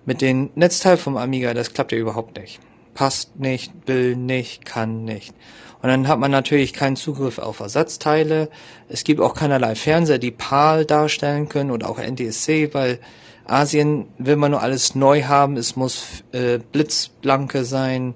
mit 0.06 0.20
den 0.20 0.50
Netzteil 0.54 0.96
vom 0.96 1.16
Amiga, 1.16 1.52
das 1.52 1.72
klappt 1.72 1.92
ja 1.92 1.98
überhaupt 1.98 2.38
nicht. 2.38 2.60
Passt 2.96 3.38
nicht, 3.38 3.74
will 3.84 4.16
nicht, 4.16 4.64
kann 4.64 5.04
nicht. 5.04 5.34
Und 5.82 5.90
dann 5.90 6.08
hat 6.08 6.18
man 6.18 6.30
natürlich 6.30 6.72
keinen 6.72 6.96
Zugriff 6.96 7.38
auf 7.38 7.60
Ersatzteile. 7.60 8.48
Es 8.88 9.04
gibt 9.04 9.20
auch 9.20 9.34
keinerlei 9.34 9.74
Fernseher, 9.74 10.18
die 10.18 10.30
PAL 10.30 10.86
darstellen 10.86 11.50
können 11.50 11.70
oder 11.70 11.90
auch 11.90 11.98
NTSC, 11.98 12.72
weil 12.72 12.98
Asien 13.44 14.08
will 14.16 14.36
man 14.36 14.52
nur 14.52 14.62
alles 14.62 14.94
neu 14.94 15.24
haben. 15.24 15.58
Es 15.58 15.76
muss 15.76 16.24
äh, 16.32 16.58
blitzblanke 16.58 17.66
sein. 17.66 18.14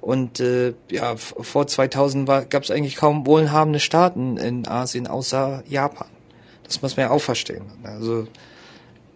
Und 0.00 0.38
äh, 0.38 0.74
ja, 0.92 1.16
vor 1.16 1.66
2000 1.66 2.28
gab 2.50 2.62
es 2.62 2.70
eigentlich 2.70 2.94
kaum 2.94 3.26
wohlhabende 3.26 3.80
Staaten 3.80 4.36
in 4.36 4.68
Asien 4.68 5.08
außer 5.08 5.64
Japan. 5.68 6.06
Das 6.62 6.82
muss 6.82 6.96
man 6.96 7.06
ja 7.06 7.10
auch 7.10 7.20
verstehen. 7.20 7.64
Also 7.82 8.28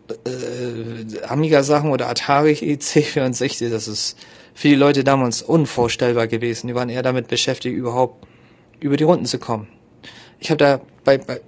äh, 0.08 1.22
Amiga-Sachen 1.26 1.90
oder 1.90 2.08
Atari 2.08 2.52
EC64, 2.52 3.70
das 3.70 3.88
ist 3.88 4.18
für 4.54 4.68
die 4.68 4.74
Leute 4.74 5.04
damals 5.04 5.42
unvorstellbar 5.42 6.26
gewesen. 6.26 6.68
Die 6.68 6.74
waren 6.74 6.88
eher 6.88 7.02
damit 7.02 7.28
beschäftigt, 7.28 7.76
überhaupt 7.76 8.26
über 8.80 8.96
die 8.96 9.04
Runden 9.04 9.26
zu 9.26 9.38
kommen. 9.38 9.68
Ich 10.38 10.50
habe 10.50 10.58
da 10.58 10.80
bei, 11.04 11.18
bei 11.18 11.40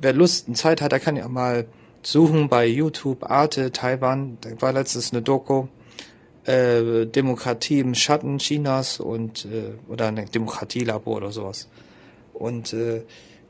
wer 0.00 0.12
Lust 0.12 0.48
und 0.48 0.56
Zeit 0.56 0.80
hat, 0.80 0.92
der 0.92 1.00
kann 1.00 1.16
ja 1.16 1.28
mal 1.28 1.66
suchen 2.02 2.48
bei 2.48 2.66
YouTube, 2.66 3.28
Arte, 3.28 3.72
Taiwan. 3.72 4.38
Da 4.40 4.50
war 4.60 4.72
letztens 4.72 5.12
eine 5.12 5.22
Doku, 5.22 5.66
äh, 6.44 7.06
Demokratie 7.06 7.80
im 7.80 7.94
Schatten 7.94 8.38
Chinas 8.38 9.00
und 9.00 9.46
äh, 9.46 9.72
oder 9.90 10.08
ein 10.08 10.30
Demokratielabor 10.30 11.16
oder 11.16 11.32
sowas. 11.32 11.68
Und 12.32 12.72
äh, 12.72 13.02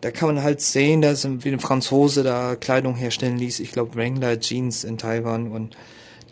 da 0.06 0.12
kann 0.12 0.32
man 0.32 0.44
halt 0.44 0.60
sehen, 0.60 1.02
dass 1.02 1.24
wie 1.24 1.48
ein 1.48 1.58
Franzose 1.58 2.22
da 2.22 2.54
Kleidung 2.54 2.94
herstellen 2.94 3.38
ließ. 3.38 3.58
Ich 3.58 3.72
glaube 3.72 3.96
Wrangler 3.96 4.38
Jeans 4.38 4.84
in 4.84 4.98
Taiwan 4.98 5.50
und 5.50 5.76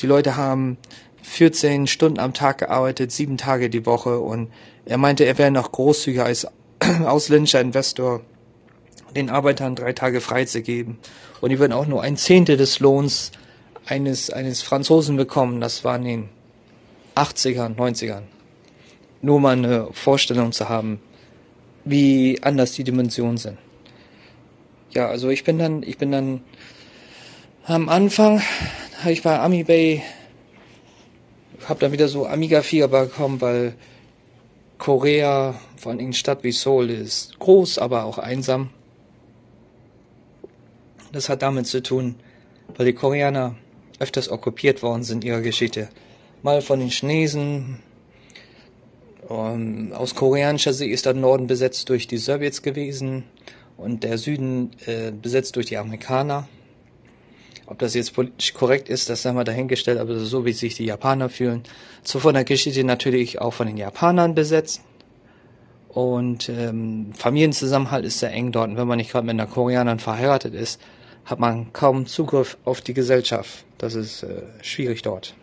die 0.00 0.06
Leute 0.06 0.36
haben 0.36 0.78
14 1.22 1.88
Stunden 1.88 2.20
am 2.20 2.34
Tag 2.34 2.58
gearbeitet, 2.58 3.10
sieben 3.10 3.36
Tage 3.36 3.70
die 3.70 3.84
Woche 3.84 4.20
und 4.20 4.52
er 4.84 4.96
meinte, 4.96 5.24
er 5.24 5.38
wäre 5.38 5.50
noch 5.50 5.72
großzügiger 5.72 6.24
als 6.24 6.46
ausländischer 7.04 7.60
Investor, 7.60 8.20
den 9.16 9.28
Arbeitern 9.28 9.74
drei 9.74 9.92
Tage 9.92 10.20
freizugeben. 10.20 10.98
Und 11.40 11.50
die 11.50 11.58
würden 11.58 11.72
auch 11.72 11.86
nur 11.88 12.00
ein 12.00 12.16
Zehntel 12.16 12.56
des 12.56 12.78
Lohns 12.78 13.32
eines, 13.86 14.30
eines 14.30 14.62
Franzosen 14.62 15.16
bekommen. 15.16 15.60
Das 15.60 15.82
war 15.82 15.96
in 15.96 16.04
den 16.04 16.28
80ern, 17.16 17.74
90ern. 17.74 18.22
Nur 19.20 19.40
mal 19.40 19.56
eine 19.56 19.88
Vorstellung 19.90 20.52
zu 20.52 20.68
haben, 20.68 21.00
wie 21.84 22.40
anders 22.40 22.70
die 22.74 22.84
Dimensionen 22.84 23.36
sind. 23.36 23.58
Ja, 24.94 25.08
also 25.08 25.28
ich 25.28 25.44
bin 25.44 25.58
dann, 25.58 25.82
ich 25.82 25.98
bin 25.98 26.12
dann 26.12 26.42
am 27.66 27.88
Anfang, 27.88 28.40
habe 29.02 29.12
ich 29.12 29.22
bei 29.22 29.38
AmiBay 29.38 30.02
habe 31.68 31.80
dann 31.80 31.92
wieder 31.92 32.08
so 32.08 32.26
Amiga-Fieber 32.26 32.88
bekommen, 32.88 33.40
weil 33.40 33.74
Korea, 34.78 35.58
vor 35.76 35.92
allem 35.92 36.00
in 36.00 36.12
Stadt 36.12 36.44
wie 36.44 36.52
Seoul, 36.52 36.90
ist 36.90 37.38
groß, 37.38 37.78
aber 37.78 38.04
auch 38.04 38.18
einsam. 38.18 38.70
Das 41.12 41.28
hat 41.28 41.42
damit 41.42 41.66
zu 41.66 41.82
tun, 41.82 42.16
weil 42.76 42.86
die 42.86 42.92
Koreaner 42.92 43.54
öfters 43.98 44.30
okkupiert 44.30 44.82
worden 44.82 45.04
sind 45.04 45.24
in 45.24 45.30
ihrer 45.30 45.40
Geschichte. 45.40 45.88
Mal 46.42 46.60
von 46.60 46.80
den 46.80 46.90
Chinesen. 46.90 47.78
Um, 49.26 49.92
aus 49.94 50.14
koreanischer 50.14 50.74
Sicht 50.74 50.92
ist 50.92 51.06
der 51.06 51.14
Norden 51.14 51.46
besetzt 51.46 51.88
durch 51.88 52.06
die 52.06 52.18
Sowjets 52.18 52.60
gewesen 52.60 53.24
und 53.76 54.04
der 54.04 54.18
Süden 54.18 54.70
äh, 54.86 55.10
besetzt 55.10 55.56
durch 55.56 55.66
die 55.66 55.78
Amerikaner. 55.78 56.48
Ob 57.66 57.78
das 57.78 57.94
jetzt 57.94 58.14
politisch 58.14 58.52
korrekt 58.52 58.88
ist, 58.88 59.08
das 59.08 59.24
haben 59.24 59.36
wir 59.36 59.44
dahingestellt, 59.44 59.98
aber 59.98 60.18
so 60.18 60.44
wie 60.44 60.52
sich 60.52 60.74
die 60.74 60.84
Japaner 60.84 61.30
fühlen. 61.30 61.62
So 62.02 62.18
von 62.18 62.34
der 62.34 62.44
Geschichte 62.44 62.84
natürlich 62.84 63.40
auch 63.40 63.52
von 63.52 63.66
den 63.66 63.78
Japanern 63.78 64.34
besetzt. 64.34 64.82
Und 65.88 66.48
ähm, 66.48 67.12
Familienzusammenhalt 67.14 68.04
ist 68.04 68.18
sehr 68.18 68.32
eng 68.32 68.52
dort. 68.52 68.70
Und 68.70 68.76
wenn 68.76 68.88
man 68.88 68.98
nicht 68.98 69.12
gerade 69.12 69.24
mit 69.24 69.34
einer 69.34 69.46
Koreanerin 69.46 69.98
verheiratet 69.98 70.52
ist, 70.52 70.80
hat 71.24 71.38
man 71.38 71.72
kaum 71.72 72.06
Zugriff 72.06 72.58
auf 72.64 72.80
die 72.80 72.94
Gesellschaft. 72.94 73.64
Das 73.78 73.94
ist 73.94 74.24
äh, 74.24 74.42
schwierig 74.60 75.02
dort. 75.02 75.34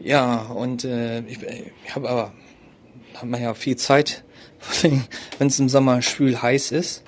Ja, 0.00 0.42
und 0.42 0.84
äh, 0.84 1.20
ich, 1.20 1.42
ich 1.42 1.94
habe 1.94 2.08
aber, 2.08 2.32
hat 3.14 3.24
man 3.24 3.42
ja 3.42 3.52
viel 3.54 3.76
Zeit, 3.76 4.24
wenn 5.38 5.46
es 5.46 5.58
im 5.58 5.68
Sommer 5.68 6.02
schwül 6.02 6.40
heiß 6.40 6.72
ist. 6.72 7.02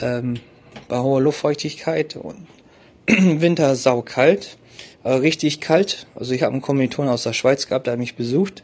Ähm, 0.00 0.40
bei 0.88 0.98
hoher 0.98 1.20
Luftfeuchtigkeit 1.20 2.16
und 2.16 2.46
Winter 3.06 3.74
saukalt, 3.74 4.56
äh, 5.04 5.10
richtig 5.10 5.60
kalt. 5.60 6.06
Also 6.14 6.32
ich 6.32 6.42
habe 6.42 6.52
einen 6.52 6.62
Kommiliton 6.62 7.08
aus 7.08 7.22
der 7.22 7.32
Schweiz 7.32 7.66
gehabt, 7.66 7.86
der 7.86 7.92
hat 7.92 7.98
mich 7.98 8.16
besucht. 8.16 8.62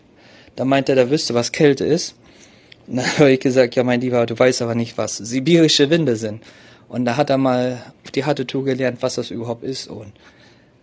Da 0.56 0.64
meinte 0.64 0.92
er, 0.92 0.96
der 0.96 1.10
wüsste, 1.10 1.34
was 1.34 1.52
Kälte 1.52 1.84
ist. 1.84 2.16
Und 2.86 2.96
dann 2.96 3.18
habe 3.18 3.32
ich 3.32 3.40
gesagt, 3.40 3.76
ja 3.76 3.84
mein 3.84 4.00
Lieber, 4.00 4.26
du 4.26 4.38
weißt 4.38 4.60
aber 4.60 4.74
nicht, 4.74 4.98
was 4.98 5.16
sibirische 5.16 5.88
Winde 5.88 6.16
sind. 6.16 6.42
Und 6.88 7.06
da 7.06 7.16
hat 7.16 7.30
er 7.30 7.38
mal 7.38 7.82
auf 8.04 8.10
die 8.10 8.24
harte 8.24 8.46
Tour 8.46 8.64
gelernt, 8.64 8.98
was 9.00 9.14
das 9.14 9.30
überhaupt 9.30 9.64
ist 9.64 9.88
und 9.88 10.12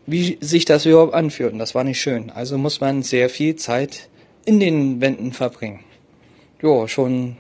wie 0.08 0.38
sich 0.42 0.66
das 0.66 0.88
überhaupt 0.88 1.14
anfühlt. 1.14 1.54
Und 1.54 1.60
das 1.60 1.76
war 1.76 1.84
nicht 1.84 2.02
schön. 2.02 2.32
Also 2.32 2.58
muss 2.58 2.82
man 2.82 3.04
sehr 3.04 3.30
viel 3.30 3.56
Zeit 3.56 4.10
in 4.46 4.60
den 4.60 5.00
Wänden 5.00 5.32
verbringen. 5.32 5.82
Jo, 6.62 6.86
schon 6.86 7.38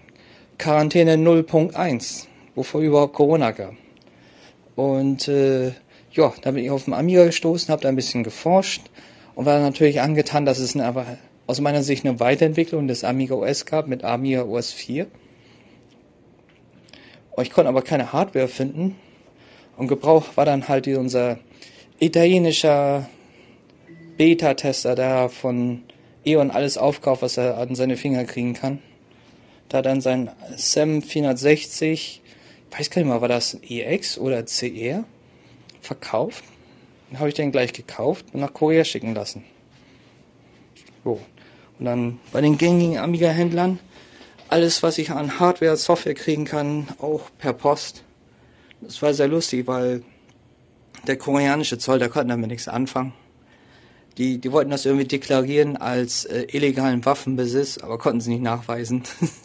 Quarantäne 0.57 1.13
0.1, 1.13 2.25
bevor 2.55 2.81
überhaupt 2.81 3.13
Corona 3.13 3.51
gab. 3.51 3.75
Und 4.75 5.27
äh, 5.27 5.73
ja, 6.11 6.33
da 6.41 6.49
bin 6.49 6.63
ich 6.63 6.71
auf 6.71 6.85
dem 6.85 6.93
Amiga 6.93 7.25
gestoßen, 7.25 7.69
habe 7.69 7.83
da 7.83 7.89
ein 7.89 7.95
bisschen 7.95 8.23
geforscht 8.23 8.81
und 9.35 9.45
war 9.45 9.59
natürlich 9.59 10.01
angetan, 10.01 10.47
dass 10.47 10.57
es 10.57 10.75
eine, 10.75 11.19
aus 11.45 11.61
meiner 11.61 11.83
Sicht 11.83 12.03
eine 12.03 12.19
Weiterentwicklung 12.19 12.87
des 12.87 13.03
Amiga 13.03 13.35
OS 13.35 13.67
gab 13.67 13.87
mit 13.87 14.03
Amiga 14.03 14.41
OS 14.41 14.71
4. 14.71 15.05
Ich 17.43 17.51
konnte 17.51 17.69
aber 17.69 17.83
keine 17.83 18.13
Hardware 18.13 18.47
finden 18.47 18.95
und 19.77 19.87
Gebrauch 19.87 20.25
war 20.35 20.45
dann 20.45 20.67
halt 20.67 20.87
unser 20.87 21.37
italienischer 21.99 23.07
Beta-Tester, 24.17 24.95
der 24.95 25.29
von 25.29 25.83
E.ON 26.25 26.49
alles 26.49 26.79
aufkauft, 26.79 27.21
was 27.21 27.37
er 27.37 27.59
an 27.59 27.75
seine 27.75 27.97
Finger 27.97 28.25
kriegen 28.25 28.53
kann. 28.53 28.79
Da 29.71 29.81
dann 29.81 30.01
sein 30.01 30.29
SEM 30.57 31.01
460 31.01 32.21
weiß 32.71 32.89
gar 32.89 33.01
nicht 33.01 33.09
mal, 33.09 33.21
war 33.21 33.29
das 33.29 33.53
ein 33.53 33.61
EX 33.63 34.17
oder 34.17 34.43
CR 34.43 35.05
verkauft? 35.81 36.43
Dann 37.09 37.19
habe 37.19 37.29
ich 37.29 37.35
den 37.35 37.53
gleich 37.53 37.71
gekauft 37.71 38.25
und 38.33 38.41
nach 38.41 38.53
Korea 38.53 38.83
schicken 38.83 39.15
lassen. 39.15 39.45
So. 41.05 41.21
Und 41.79 41.85
dann 41.85 42.19
bei 42.33 42.41
den 42.41 42.57
gängigen 42.57 42.97
Amiga-Händlern 42.97 43.79
alles, 44.49 44.83
was 44.83 44.97
ich 44.97 45.11
an 45.11 45.39
Hardware, 45.39 45.77
Software 45.77 46.15
kriegen 46.15 46.43
kann, 46.43 46.89
auch 46.99 47.21
per 47.37 47.53
Post. 47.53 48.03
Das 48.81 49.01
war 49.01 49.13
sehr 49.13 49.29
lustig, 49.29 49.67
weil 49.67 50.03
der 51.07 51.15
koreanische 51.15 51.77
Zoll, 51.77 51.99
der 51.99 52.09
konnte 52.09 52.27
damit 52.27 52.49
nichts 52.49 52.67
anfangen. 52.67 53.13
Die, 54.17 54.39
die 54.39 54.51
wollten 54.51 54.71
das 54.71 54.85
irgendwie 54.85 55.05
deklarieren 55.05 55.77
als 55.77 56.25
äh, 56.25 56.45
illegalen 56.51 57.05
Waffenbesitz, 57.05 57.77
aber 57.77 57.97
konnten 57.97 58.21
sie 58.21 58.31
nicht 58.31 58.43
nachweisen. 58.43 59.03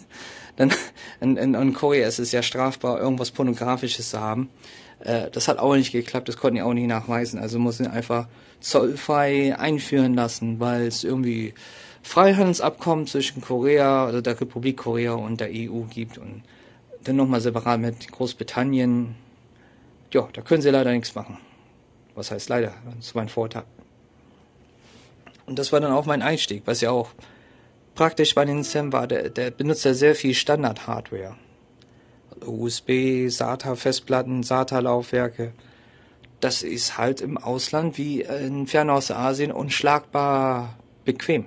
dann 0.57 0.73
in, 1.21 1.37
in, 1.37 1.55
in 1.55 1.73
Korea 1.73 2.09
ist 2.09 2.19
es 2.19 2.33
ja 2.33 2.43
strafbar, 2.43 2.99
irgendwas 2.99 3.31
Pornografisches 3.31 4.11
zu 4.11 4.21
haben. 4.21 4.51
Äh, 5.01 5.31
das 5.31 5.49
hat 5.49 5.59
auch 5.59 5.77
nicht 5.77 5.93
geklappt, 5.93 6.29
das 6.29 6.37
konnten 6.37 6.57
die 6.57 6.63
auch 6.63 6.75
nicht 6.75 6.89
nachweisen. 6.89 7.39
Also 7.39 7.59
mussten 7.59 7.85
sie 7.85 7.91
einfach 7.91 8.27
zollfrei 8.61 9.57
einführen 9.59 10.15
lassen, 10.15 10.59
weil 10.59 10.87
es 10.87 11.05
irgendwie 11.05 11.55
Freihandelsabkommen 12.03 13.07
zwischen 13.07 13.41
Korea, 13.41 14.07
also 14.07 14.21
der 14.21 14.41
Republik 14.41 14.79
Korea 14.79 15.13
und 15.13 15.41
der 15.41 15.51
EU 15.51 15.83
gibt 15.91 16.19
und 16.19 16.43
dann 17.05 17.17
nochmal 17.17 17.41
separat 17.41 17.81
mit 17.81 18.11
Großbritannien. 18.11 19.15
Ja, 20.13 20.29
da 20.33 20.43
können 20.43 20.63
sie 20.63 20.71
leider 20.71 20.93
nichts 20.93 21.15
machen. 21.15 21.39
Was 22.15 22.31
heißt 22.31 22.49
leider? 22.49 22.73
Das 22.97 23.07
ist 23.07 23.15
mein 23.15 23.29
Vorteil. 23.29 23.65
Und 25.47 25.59
das 25.59 25.73
war 25.73 25.81
dann 25.81 25.93
auch 25.93 26.07
mein 26.07 26.23
Einstieg, 26.23 26.63
was 26.67 26.81
ja 26.81 26.91
auch 26.91 27.11
praktisch 27.95 28.35
bei 28.35 28.45
den 28.45 28.63
Sam 28.63 28.93
war. 28.93 29.07
Der, 29.07 29.31
der 29.31 29.51
benutzt 29.51 29.85
ja 29.85 29.95
sehr 29.95 30.15
viel 30.15 30.35
Standard-Hardware. 30.35 31.37
USB, 32.45 33.29
SATA-Festplatten, 33.29 34.43
SATA-Laufwerke. 34.43 35.53
Das 36.41 36.63
ist 36.63 36.99
halt 36.99 37.21
im 37.21 37.39
Ausland 37.39 37.97
wie 37.97 38.23
in 38.23 38.67
Fernostasien 38.67 39.53
unschlagbar 39.53 40.79
bequem. 41.05 41.47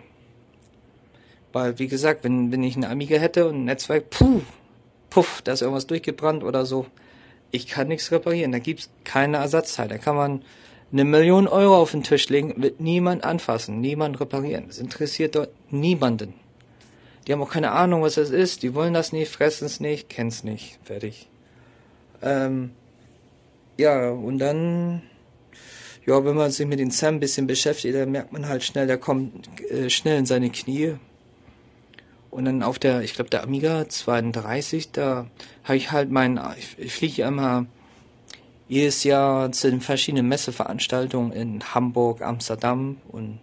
Weil, 1.54 1.78
wie 1.80 1.88
gesagt, 1.88 2.24
wenn, 2.24 2.52
wenn 2.52 2.64
ich 2.64 2.76
einen 2.76 2.92
Amiga 2.92 3.18
hätte 3.18 3.48
und 3.48 3.56
ein 3.56 3.66
Netzwerk, 3.66 4.10
puh, 4.10 4.42
puff, 5.10 5.42
da 5.44 5.54
ist 5.54 5.62
irgendwas 5.62 5.88
durchgebrannt 5.88 6.44
oder 6.44 6.66
so. 6.66 6.86
Ich 7.52 7.68
kann 7.68 7.88
nichts 7.88 8.12
reparieren. 8.12 8.52
Da 8.52 8.60
gibt's 8.60 8.90
keine 9.04 9.38
Ersatzteil. 9.38 9.88
Da 9.88 9.98
kann 9.98 10.16
man 10.16 10.44
eine 10.92 11.06
Million 11.06 11.48
Euro 11.48 11.78
auf 11.78 11.92
den 11.92 12.04
Tisch 12.04 12.30
legen, 12.30 12.56
wird 12.58 12.80
niemand 12.80 13.24
anfassen, 13.24 13.80
niemand 13.80 14.20
reparieren. 14.20 14.66
Das 14.68 14.80
interessiert 14.80 15.36
dort 15.36 15.50
niemanden. 15.72 16.34
Die 17.28 17.34
haben 17.34 17.42
auch 17.42 17.52
keine 17.52 17.72
Ahnung, 17.72 18.02
was 18.02 18.16
das 18.16 18.32
ist. 18.32 18.64
Die 18.64 18.74
wollen 18.74 18.94
das 18.94 19.12
nicht, 19.12 19.32
fressen 19.32 19.66
es 19.66 19.80
nicht, 19.80 20.10
kennen's 20.10 20.44
nicht. 20.44 20.80
Fertig. 20.84 21.30
Ähm, 22.24 22.72
ja, 23.78 24.10
und 24.10 24.40
dann, 24.40 25.04
ja, 26.06 26.26
wenn 26.26 26.36
man 26.36 26.50
sich 26.52 26.66
mit 26.66 26.80
den 26.80 26.92
Sam 26.92 27.16
ein 27.16 27.20
bisschen 27.20 27.46
beschäftigt, 27.46 27.96
dann 27.96 28.12
merkt 28.12 28.34
man 28.34 28.48
halt 28.48 28.64
schnell, 28.64 28.88
der 28.88 28.98
kommt 28.98 29.48
äh, 29.70 29.90
schnell 29.90 30.18
in 30.18 30.26
seine 30.26 30.50
Knie. 30.50 30.96
Und 32.32 32.46
dann 32.46 32.64
auf 32.64 32.80
der, 32.80 33.02
ich 33.02 33.14
glaube, 33.14 33.30
der 33.30 33.44
Amiga 33.44 33.88
32, 33.88 34.92
da 34.92 35.28
habe 35.64 35.78
ich 35.78 35.92
halt 35.92 36.12
mein, 36.12 36.40
ich, 36.58 36.78
ich 36.80 36.94
fliege 36.94 37.24
immer 37.24 37.68
jedes 38.70 39.04
Jahr 39.04 39.52
zu 39.52 39.70
den 39.70 39.82
verschiedenen 39.82 40.28
Messeveranstaltungen 40.28 41.34
in 41.34 41.62
Hamburg, 41.74 42.22
Amsterdam 42.22 42.98
und 43.10 43.40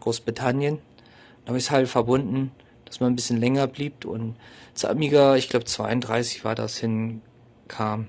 Großbritannien. 0.00 0.78
Da 1.44 1.48
habe 1.48 1.58
ich 1.58 1.64
es 1.64 1.70
halt 1.70 1.88
verbunden, 1.88 2.50
dass 2.86 2.98
man 2.98 3.12
ein 3.12 3.16
bisschen 3.16 3.36
länger 3.36 3.66
blieb 3.66 4.04
und 4.06 4.34
zur 4.74 4.90
Amiga, 4.90 5.36
ich 5.36 5.50
glaube 5.50 5.66
32 5.66 6.44
war 6.44 6.54
das, 6.54 6.78
hinkam. 6.78 8.08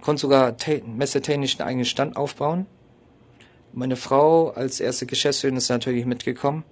Konnte 0.00 0.20
sogar 0.20 0.54
messetechnisch 0.86 1.58
einen 1.58 1.68
eigenen 1.68 1.84
Stand 1.84 2.16
aufbauen. 2.16 2.66
Meine 3.72 3.96
Frau 3.96 4.50
als 4.50 4.78
erste 4.78 5.06
Geschäftsführerin 5.06 5.56
ist 5.56 5.68
natürlich 5.68 6.06
mitgekommen. 6.06 6.62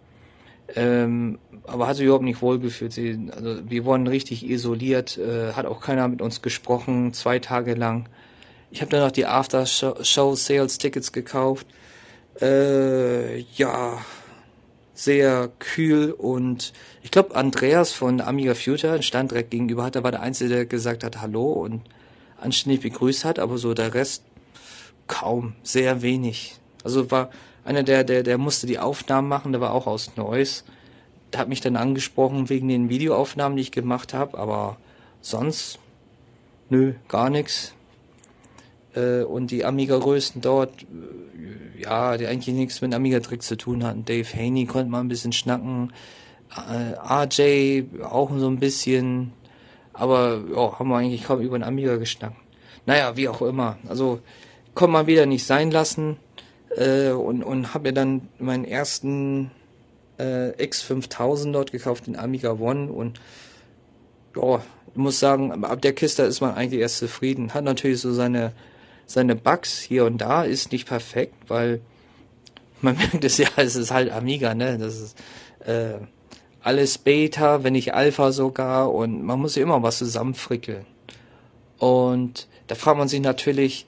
Ähm, 0.76 1.40
aber 1.66 1.88
hat 1.88 1.96
sich 1.96 2.04
überhaupt 2.04 2.25
nicht 2.25 2.42
wohlgefühlt. 2.42 2.92
Sie, 2.92 3.28
also 3.34 3.68
wir 3.68 3.84
wurden 3.84 4.06
richtig 4.06 4.49
isoliert, 4.49 5.18
äh, 5.18 5.52
hat 5.54 5.66
auch 5.66 5.80
keiner 5.80 6.06
mit 6.06 6.22
uns 6.22 6.42
gesprochen, 6.42 7.12
zwei 7.12 7.40
Tage 7.40 7.75
lang. 7.75 8.08
Ich 8.72 8.80
habe 8.80 8.90
dann 8.90 9.00
noch 9.00 9.10
die 9.10 9.26
After-Show-Sales-Tickets 9.26 11.12
gekauft. 11.12 11.66
Äh, 12.40 13.40
ja, 13.54 13.98
sehr 14.94 15.50
kühl 15.58 16.12
und 16.12 16.72
ich 17.02 17.10
glaube 17.10 17.34
Andreas 17.34 17.92
von 17.92 18.22
Amiga 18.22 18.54
Future 18.54 19.02
stand 19.02 19.30
direkt 19.30 19.50
gegenüber 19.50 19.84
hat, 19.84 19.96
da 19.96 20.02
war 20.02 20.10
der 20.10 20.22
Einzige, 20.22 20.48
der 20.48 20.66
gesagt 20.66 21.04
hat 21.04 21.20
Hallo 21.20 21.52
und 21.52 21.82
anständig 22.40 22.80
begrüßt 22.80 23.26
hat, 23.26 23.38
aber 23.38 23.58
so 23.58 23.74
der 23.74 23.92
Rest 23.92 24.22
kaum, 25.06 25.54
sehr 25.62 26.00
wenig. 26.00 26.56
Also 26.82 27.10
war 27.10 27.30
einer 27.64 27.82
der, 27.82 28.04
der, 28.04 28.22
der 28.22 28.38
musste 28.38 28.66
die 28.66 28.78
Aufnahmen 28.78 29.28
machen, 29.28 29.52
der 29.52 29.61
war 29.61 29.72
auch 29.72 29.87
aus 29.87 30.16
Neuss. 30.16 30.64
Der 31.32 31.40
hat 31.40 31.48
mich 31.48 31.61
dann 31.61 31.76
angesprochen 31.76 32.48
wegen 32.48 32.68
den 32.68 32.88
Videoaufnahmen, 32.88 33.56
die 33.56 33.62
ich 33.62 33.72
gemacht 33.72 34.14
habe, 34.14 34.38
aber 34.38 34.78
sonst, 35.20 35.78
nö, 36.70 36.94
gar 37.08 37.28
nichts. 37.28 37.74
Äh, 38.94 39.22
und 39.22 39.50
die 39.50 39.64
Amiga-Größen 39.64 40.40
dort, 40.40 40.83
äh, 40.83 41.83
ja, 41.83 42.16
die 42.16 42.26
eigentlich 42.26 42.55
nichts 42.55 42.81
mit 42.81 42.94
Amiga-Tricks 42.94 43.46
zu 43.46 43.57
tun 43.57 43.85
hatten. 43.85 44.05
Dave 44.05 44.28
Haney 44.35 44.66
konnte 44.66 44.90
mal 44.90 45.00
ein 45.00 45.09
bisschen 45.09 45.33
schnacken. 45.33 45.92
Äh, 46.50 46.94
RJ 47.00 47.85
auch 48.02 48.31
so 48.37 48.48
ein 48.48 48.59
bisschen. 48.59 49.33
Aber 49.92 50.42
ja, 50.55 50.78
haben 50.78 50.88
wir 50.88 50.96
eigentlich 50.96 51.24
kaum 51.24 51.40
über 51.40 51.59
den 51.59 51.64
Amiga 51.64 51.96
geschnackt. 51.96 52.37
Naja, 52.87 53.16
wie 53.16 53.28
auch 53.28 53.42
immer. 53.42 53.78
Also 53.88 54.20
konnte 54.74 54.92
man 54.92 55.07
wieder 55.07 55.26
nicht 55.26 55.44
sein 55.44 55.70
lassen. 55.70 56.16
Äh, 56.76 57.11
und 57.11 57.42
und 57.42 57.74
habe 57.74 57.88
mir 57.88 57.92
dann 57.92 58.28
meinen 58.38 58.64
ersten 58.64 59.50
äh, 60.18 60.50
X5000 60.50 61.52
dort 61.52 61.72
gekauft, 61.72 62.07
den 62.07 62.16
Amiga 62.16 62.52
One. 62.52 62.90
Und 62.90 63.20
ja, 64.37 64.62
muss 64.94 65.20
sagen, 65.20 65.64
ab 65.64 65.83
der 65.83 65.94
Kiste 65.94 66.22
ist 66.22 66.40
man 66.40 66.55
eigentlich 66.55 66.81
erst 66.81 66.98
zufrieden. 66.98 67.55
Hat 67.55 67.64
natürlich 67.64 68.00
so 68.00 68.12
seine 68.12 68.52
seine 69.12 69.37
Bugs 69.37 69.81
hier 69.81 70.07
und 70.07 70.18
da 70.18 70.42
ist 70.42 70.72
nicht 70.72 70.88
perfekt, 70.88 71.35
weil 71.48 71.81
man 72.81 72.96
merkt 72.98 73.25
es 73.25 73.38
ja, 73.38 73.48
es 73.57 73.77
ist 73.77 73.90
halt 73.90 74.11
Amiga, 74.11 74.55
ne? 74.55 74.79
Das 74.79 74.98
ist 74.98 75.18
äh, 75.66 75.98
alles 76.62 76.98
Beta, 76.98 77.62
wenn 77.62 77.75
nicht 77.75 77.94
Alpha 77.94 78.33
sogar 78.33 78.92
und 78.92 79.22
man 79.22 79.38
muss 79.38 79.57
ja 79.57 79.62
immer 79.62 79.83
was 79.83 79.98
zusammenfrickeln. 79.98 80.87
Und 81.79 82.48
da 82.68 82.75
fragt 82.75 82.98
man 82.98 83.09
sich 83.09 83.20
natürlich, 83.20 83.87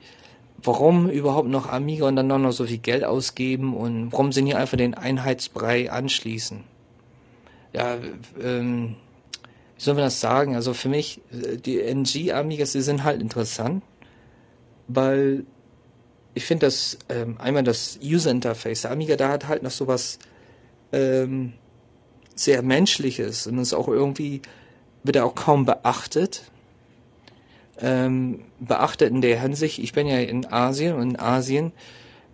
warum 0.63 1.09
überhaupt 1.09 1.49
noch 1.49 1.69
Amiga 1.69 2.07
und 2.07 2.17
dann 2.17 2.27
noch 2.27 2.53
so 2.53 2.67
viel 2.67 2.79
Geld 2.79 3.05
ausgeben 3.05 3.75
und 3.75 4.13
warum 4.13 4.33
sie 4.33 4.43
nicht 4.43 4.57
einfach 4.57 4.77
den 4.77 4.95
Einheitsbrei 4.95 5.91
anschließen. 5.91 6.65
Ja, 7.73 7.97
ähm, 8.43 8.97
wie 9.77 9.83
soll 9.83 9.95
man 9.95 10.05
das 10.05 10.21
sagen? 10.21 10.55
Also 10.55 10.75
für 10.75 10.89
mich, 10.89 11.21
äh, 11.33 11.57
die 11.57 11.81
NG 11.81 12.33
Amigas, 12.33 12.73
die 12.73 12.83
sind 12.83 13.05
halt 13.05 13.21
interessant 13.21 13.83
weil 14.88 15.44
ich 16.35 16.44
finde, 16.44 16.66
dass 16.66 16.99
ähm, 17.09 17.37
einmal 17.38 17.62
das 17.62 17.99
User 18.03 18.31
Interface, 18.31 18.83
der 18.83 18.90
Amiga, 18.90 19.16
da 19.16 19.29
hat 19.29 19.49
halt 19.49 19.62
noch 19.62 19.70
sowas 19.70 20.18
ähm, 20.92 21.53
sehr 22.35 22.62
Menschliches 22.62 23.47
und 23.47 23.59
ist 23.59 23.75
auch 23.75 23.88
irgendwie, 23.88 24.42
wird 25.05 25.16
er 25.16 25.27
auch 25.27 25.35
kaum 25.35 25.64
beachtet. 25.64 26.51
Ähm, 27.81 28.44
beachtet 28.61 29.11
in 29.11 29.20
der 29.20 29.40
Hinsicht, 29.40 29.79
ich 29.79 29.92
bin 29.92 30.07
ja 30.07 30.18
in 30.18 30.47
Asien 30.47 30.94
und 30.94 31.11
in 31.11 31.18
Asien, 31.18 31.73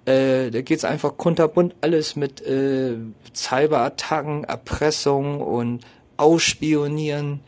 äh, 0.04 0.50
da 0.50 0.60
geht's 0.62 0.84
einfach 0.84 1.16
kunterbunt 1.16 1.74
alles 1.80 2.16
mit 2.16 2.40
äh, 2.42 2.96
Cyberattacken, 3.34 4.44
Erpressung 4.44 5.40
und 5.40 5.84
Ausspionieren. 6.16 7.40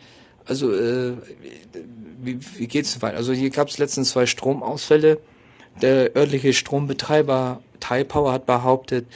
Also 0.47 0.73
äh, 0.73 1.13
wie, 2.23 2.39
wie 2.57 2.67
geht's 2.67 3.01
weiter? 3.03 3.17
Also 3.17 3.33
hier 3.33 3.51
gab 3.51 3.69
es 3.69 3.79
letztens 3.79 4.11
zwei 4.11 4.27
Stromausfälle. 4.27 5.19
Der 5.81 6.15
örtliche 6.17 6.53
Strombetreiber 6.53 7.61
Taipower 7.81 8.33
hat 8.33 8.47
behauptet, 8.47 9.07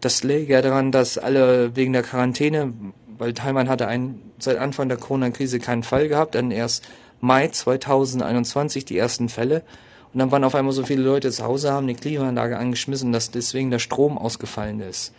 das 0.00 0.22
läge 0.22 0.52
ja 0.52 0.62
daran, 0.62 0.92
dass 0.92 1.18
alle 1.18 1.74
wegen 1.76 1.92
der 1.92 2.02
Quarantäne, 2.02 2.72
weil 3.18 3.32
Taiwan 3.34 3.68
hatte 3.68 3.88
einen, 3.88 4.32
seit 4.38 4.58
Anfang 4.58 4.88
der 4.88 4.98
Corona-Krise 4.98 5.58
keinen 5.58 5.82
Fall 5.82 6.08
gehabt, 6.08 6.34
dann 6.34 6.50
erst 6.50 6.84
Mai 7.20 7.48
2021 7.48 8.84
die 8.84 8.96
ersten 8.96 9.28
Fälle. 9.28 9.62
Und 10.12 10.20
dann 10.20 10.30
waren 10.30 10.44
auf 10.44 10.54
einmal 10.54 10.72
so 10.72 10.84
viele 10.84 11.02
Leute 11.02 11.30
zu 11.30 11.44
Hause, 11.44 11.72
haben 11.72 11.86
die 11.86 11.94
Klimaanlage 11.94 12.56
angeschmissen, 12.56 13.12
dass 13.12 13.30
deswegen 13.30 13.70
der 13.70 13.80
Strom 13.80 14.16
ausgefallen 14.16 14.80
ist. 14.80 15.12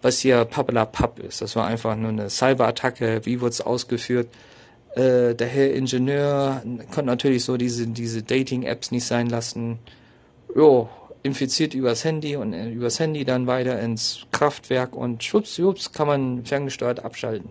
Was 0.00 0.18
hier 0.18 0.44
Pappela 0.44 0.84
Papp 0.84 1.20
ist. 1.20 1.42
Das 1.42 1.54
war 1.54 1.66
einfach 1.66 1.94
nur 1.94 2.08
eine 2.08 2.28
Cyberattacke. 2.28 3.20
Wie 3.24 3.40
wurde 3.40 3.50
es 3.50 3.60
ausgeführt? 3.60 4.28
Äh, 4.94 5.34
der 5.34 5.46
Herr 5.46 5.72
Ingenieur 5.72 6.62
konnte 6.92 7.04
natürlich 7.06 7.44
so 7.44 7.56
diese, 7.56 7.86
diese 7.86 8.22
Dating-Apps 8.22 8.90
nicht 8.90 9.04
sein 9.04 9.28
lassen. 9.28 9.78
Jo, 10.54 10.90
infiziert 11.22 11.74
übers 11.74 12.04
Handy 12.04 12.36
und 12.36 12.52
äh, 12.52 12.68
übers 12.70 13.00
Handy 13.00 13.24
dann 13.24 13.46
weiter 13.46 13.80
ins 13.80 14.26
Kraftwerk 14.32 14.94
und 14.94 15.22
schwupps, 15.24 15.56
schwupps 15.56 15.92
kann 15.92 16.06
man 16.06 16.44
ferngesteuert 16.44 17.04
abschalten. 17.04 17.50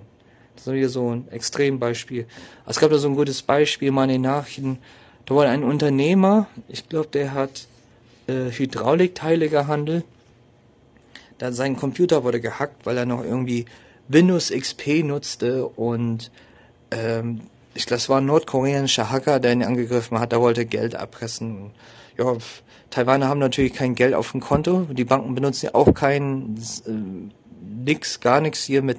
Das 0.55 0.67
ist 0.67 0.73
wieder 0.73 0.89
so 0.89 1.15
ein 1.15 1.27
Extrembeispiel. 1.31 2.27
Es 2.67 2.79
gab 2.79 2.91
da 2.91 2.97
so 2.97 3.07
ein 3.07 3.15
gutes 3.15 3.41
Beispiel 3.41 3.89
mal 3.91 4.03
in 4.03 4.09
den 4.09 4.21
Nachrichten. 4.21 4.77
Da 5.25 5.35
war 5.35 5.47
ein 5.47 5.63
Unternehmer, 5.63 6.47
ich 6.67 6.87
glaube, 6.89 7.07
der 7.07 7.33
hat 7.33 7.67
äh, 8.27 8.51
Hydraulikteile 8.51 9.49
gehandelt. 9.49 10.03
Da 11.39 11.51
sein 11.51 11.75
Computer 11.75 12.23
wurde 12.23 12.39
gehackt, 12.39 12.85
weil 12.85 12.97
er 12.97 13.07
noch 13.07 13.23
irgendwie 13.23 13.65
Windows 14.07 14.51
XP 14.51 15.03
nutzte 15.03 15.65
und 15.65 16.29
ähm, 16.91 17.41
ich, 17.73 17.85
das 17.85 18.09
war 18.09 18.19
ein 18.19 18.25
nordkoreanischer 18.25 19.09
Hacker, 19.09 19.39
der 19.39 19.53
ihn 19.53 19.63
angegriffen 19.63 20.19
hat, 20.19 20.31
der 20.31 20.41
wollte 20.41 20.65
Geld 20.65 20.95
abpressen. 20.95 21.71
Ja, 22.17 22.35
Taiwaner 22.89 23.29
haben 23.29 23.39
natürlich 23.39 23.73
kein 23.73 23.95
Geld 23.95 24.13
auf 24.13 24.31
dem 24.31 24.41
Konto. 24.41 24.87
Die 24.91 25.05
Banken 25.05 25.33
benutzen 25.33 25.67
ja 25.67 25.75
auch 25.75 25.93
kein 25.93 26.57
äh, 26.85 26.91
nix, 27.85 28.19
gar 28.19 28.41
nichts 28.41 28.63
hier 28.63 28.81
mit 28.81 28.97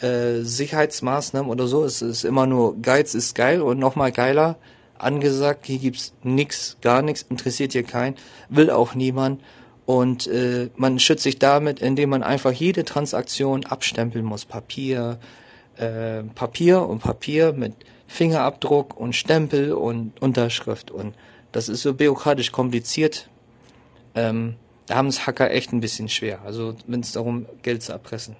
äh, 0.00 0.40
Sicherheitsmaßnahmen 0.42 1.50
oder 1.50 1.66
so. 1.66 1.84
Es 1.84 2.02
ist 2.02 2.24
immer 2.24 2.46
nur 2.46 2.80
Geiz 2.80 3.14
ist 3.14 3.34
geil 3.34 3.60
und 3.60 3.78
nochmal 3.78 4.12
geiler 4.12 4.56
angesagt. 4.96 5.66
Hier 5.66 5.78
gibt's 5.78 6.14
nix, 6.22 6.78
gar 6.80 7.02
nichts, 7.02 7.26
interessiert 7.28 7.72
hier 7.72 7.82
keinen, 7.82 8.16
will 8.48 8.70
auch 8.70 8.94
niemand. 8.94 9.42
Und 9.84 10.26
äh, 10.26 10.68
man 10.76 10.98
schützt 10.98 11.22
sich 11.22 11.38
damit, 11.38 11.80
indem 11.80 12.10
man 12.10 12.22
einfach 12.22 12.52
jede 12.52 12.84
Transaktion 12.84 13.64
abstempeln 13.64 14.24
muss. 14.24 14.44
Papier, 14.44 15.18
äh, 15.78 16.22
Papier 16.34 16.82
und 16.82 17.00
Papier 17.00 17.52
mit 17.52 17.74
Fingerabdruck 18.06 18.98
und 18.98 19.14
Stempel 19.14 19.72
und 19.72 20.20
Unterschrift 20.20 20.90
und 20.90 21.14
das 21.52 21.68
ist 21.68 21.82
so 21.82 21.94
bürokratisch 21.94 22.52
kompliziert. 22.52 23.28
Ähm, 24.14 24.56
da 24.86 24.96
haben 24.96 25.08
es 25.08 25.26
Hacker 25.26 25.50
echt 25.50 25.72
ein 25.72 25.80
bisschen 25.80 26.08
schwer. 26.08 26.40
Also 26.44 26.74
wenn 26.86 27.00
es 27.00 27.12
darum 27.12 27.46
Geld 27.62 27.82
zu 27.82 27.92
erpressen. 27.92 28.36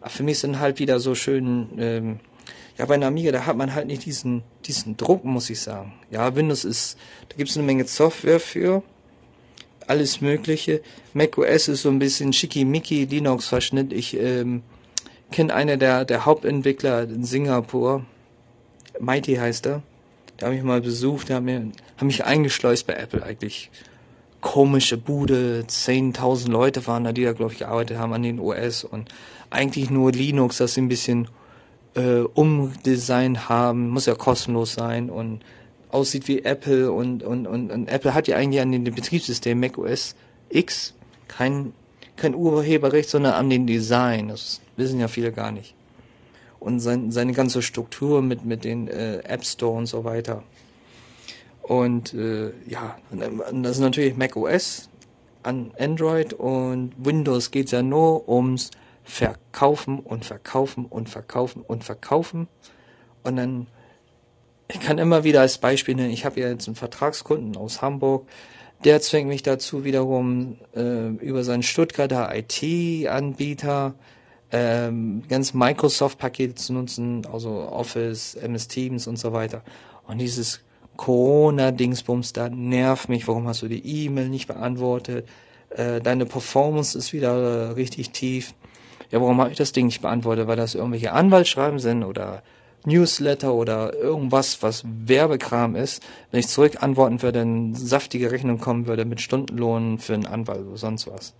Aber 0.00 0.10
für 0.10 0.22
mich 0.22 0.38
sind 0.38 0.60
halt 0.60 0.78
wieder 0.78 1.00
so 1.00 1.14
schön, 1.14 1.68
ähm, 1.78 2.20
ja, 2.78 2.86
bei 2.86 2.94
einer 2.94 3.08
Amiga, 3.08 3.32
da 3.32 3.44
hat 3.44 3.56
man 3.56 3.74
halt 3.74 3.86
nicht 3.86 4.06
diesen, 4.06 4.42
diesen 4.64 4.96
Druck, 4.96 5.24
muss 5.24 5.50
ich 5.50 5.60
sagen. 5.60 5.92
Ja, 6.10 6.34
Windows 6.34 6.64
ist, 6.64 6.96
da 7.28 7.36
gibt 7.36 7.50
es 7.50 7.56
eine 7.56 7.66
Menge 7.66 7.84
Software 7.84 8.40
für, 8.40 8.82
alles 9.86 10.20
Mögliche. 10.20 10.80
Mac 11.12 11.36
OS 11.36 11.68
ist 11.68 11.82
so 11.82 11.90
ein 11.90 11.98
bisschen 11.98 12.32
schickimicki 12.32 13.04
Linux-Verschnitt. 13.04 13.92
Ich 13.92 14.16
ähm, 14.16 14.62
kenne 15.30 15.54
einer 15.54 15.76
der, 15.76 16.04
der 16.04 16.26
Hauptentwickler 16.26 17.04
in 17.04 17.24
Singapur, 17.24 18.04
Mighty 18.98 19.36
heißt 19.36 19.66
er. 19.66 19.82
Da 20.36 20.46
habe 20.46 20.56
ich 20.56 20.62
mal 20.62 20.80
besucht, 20.80 21.28
der 21.28 21.36
hat 21.36 21.44
mir, 21.44 21.70
haben 21.96 22.06
mich 22.06 22.24
eingeschleust 22.24 22.86
bei 22.86 22.94
Apple 22.94 23.22
eigentlich. 23.22 23.70
Komische 24.40 24.96
Bude, 24.96 25.64
10.000 25.68 26.50
Leute 26.50 26.86
waren 26.86 27.04
da, 27.04 27.12
die 27.12 27.24
da, 27.24 27.34
glaube 27.34 27.52
ich, 27.52 27.58
gearbeitet 27.58 27.98
haben 27.98 28.14
an 28.14 28.22
den 28.22 28.40
OS 28.40 28.84
und 28.84 29.10
eigentlich 29.50 29.90
nur 29.90 30.12
Linux, 30.12 30.56
dass 30.56 30.74
sie 30.74 30.80
ein 30.80 30.88
bisschen 30.88 31.28
äh, 31.94 32.20
umdesign 32.20 33.48
haben, 33.48 33.90
muss 33.90 34.06
ja 34.06 34.14
kostenlos 34.14 34.72
sein 34.72 35.10
und 35.10 35.40
aussieht 35.90 36.28
wie 36.28 36.42
Apple 36.44 36.90
und, 36.90 37.22
und, 37.22 37.46
und, 37.46 37.70
und 37.70 37.88
Apple 37.88 38.14
hat 38.14 38.28
ja 38.28 38.36
eigentlich 38.36 38.60
an 38.60 38.72
dem 38.72 38.84
Betriebssystem 38.84 39.58
Mac 39.60 39.76
OS 39.76 40.14
X 40.48 40.94
kein, 41.28 41.72
kein 42.20 42.34
Urheberrecht, 42.34 43.08
sondern 43.08 43.34
an 43.34 43.50
den 43.50 43.66
Design. 43.66 44.28
Das 44.28 44.60
wissen 44.76 45.00
ja 45.00 45.08
viele 45.08 45.32
gar 45.32 45.50
nicht 45.50 45.74
und 46.60 46.78
sein, 46.78 47.10
seine 47.10 47.32
ganze 47.32 47.62
Struktur 47.62 48.22
mit, 48.22 48.44
mit 48.44 48.64
den 48.64 48.86
äh, 48.86 49.18
App 49.20 49.44
Store 49.44 49.76
und 49.76 49.86
so 49.86 50.04
weiter. 50.04 50.44
Und 51.62 52.14
äh, 52.14 52.52
ja, 52.68 52.98
das 53.10 53.72
ist 53.72 53.80
natürlich 53.80 54.16
Mac 54.16 54.36
OS 54.36 54.88
an 55.42 55.72
Android 55.78 56.34
und 56.34 56.92
Windows 56.98 57.50
geht 57.50 57.70
ja 57.70 57.82
nur 57.82 58.28
ums 58.28 58.70
Verkaufen 59.04 59.98
und 60.00 60.24
Verkaufen 60.26 60.84
und 60.84 61.08
Verkaufen 61.08 61.62
und 61.66 61.82
Verkaufen. 61.82 62.46
Und 63.22 63.36
dann, 63.36 63.66
ich 64.68 64.80
kann 64.80 64.98
immer 64.98 65.24
wieder 65.24 65.40
als 65.40 65.58
Beispiel 65.58 65.94
nennen, 65.94 66.10
ich 66.10 66.26
habe 66.26 66.40
ja 66.40 66.48
jetzt 66.48 66.68
einen 66.68 66.76
Vertragskunden 66.76 67.56
aus 67.56 67.80
Hamburg, 67.80 68.28
der 68.84 69.00
zwingt 69.00 69.28
mich 69.28 69.42
dazu 69.42 69.84
wiederum 69.84 70.56
äh, 70.74 71.08
über 71.08 71.44
seinen 71.44 71.62
Stuttgarter 71.62 72.30
IT-Anbieter 72.34 73.94
ähm, 74.52 75.22
ganz 75.28 75.54
Microsoft-Pakete 75.54 76.54
zu 76.54 76.72
nutzen, 76.72 77.26
also 77.32 77.50
Office, 77.50 78.34
MS 78.34 78.68
Teams 78.68 79.06
und 79.06 79.18
so 79.18 79.32
weiter. 79.32 79.62
Und 80.06 80.18
dieses 80.18 80.60
Corona-Dingsbums 80.96 82.32
da 82.32 82.48
nervt 82.48 83.08
mich. 83.08 83.28
Warum 83.28 83.46
hast 83.46 83.62
du 83.62 83.68
die 83.68 84.04
E-Mail 84.04 84.28
nicht 84.28 84.48
beantwortet? 84.48 85.26
Äh, 85.70 86.00
deine 86.00 86.26
Performance 86.26 86.98
ist 86.98 87.12
wieder 87.12 87.68
äh, 87.68 87.70
richtig 87.72 88.10
tief. 88.10 88.54
Ja, 89.10 89.20
warum 89.20 89.40
habe 89.40 89.50
ich 89.50 89.56
das 89.56 89.72
Ding 89.72 89.86
nicht 89.86 90.02
beantwortet? 90.02 90.46
Weil 90.46 90.56
das 90.56 90.74
irgendwelche 90.74 91.12
Anwaltsschreiben 91.12 91.78
sind 91.78 92.04
oder 92.04 92.42
Newsletter 92.84 93.52
oder 93.54 93.94
irgendwas, 93.94 94.62
was 94.62 94.84
Werbekram 94.86 95.76
ist. 95.76 96.02
Wenn 96.30 96.40
ich 96.40 96.48
zurück 96.48 96.82
antworten 96.82 97.22
würde, 97.22 97.40
eine 97.40 97.76
saftige 97.76 98.30
Rechnung 98.30 98.58
kommen 98.58 98.86
würde 98.86 99.04
mit 99.04 99.20
Stundenlohn 99.20 99.98
für 99.98 100.14
einen 100.14 100.26
Anwalt 100.26 100.66
oder 100.66 100.76
sonst 100.76 101.06
was. 101.06 101.34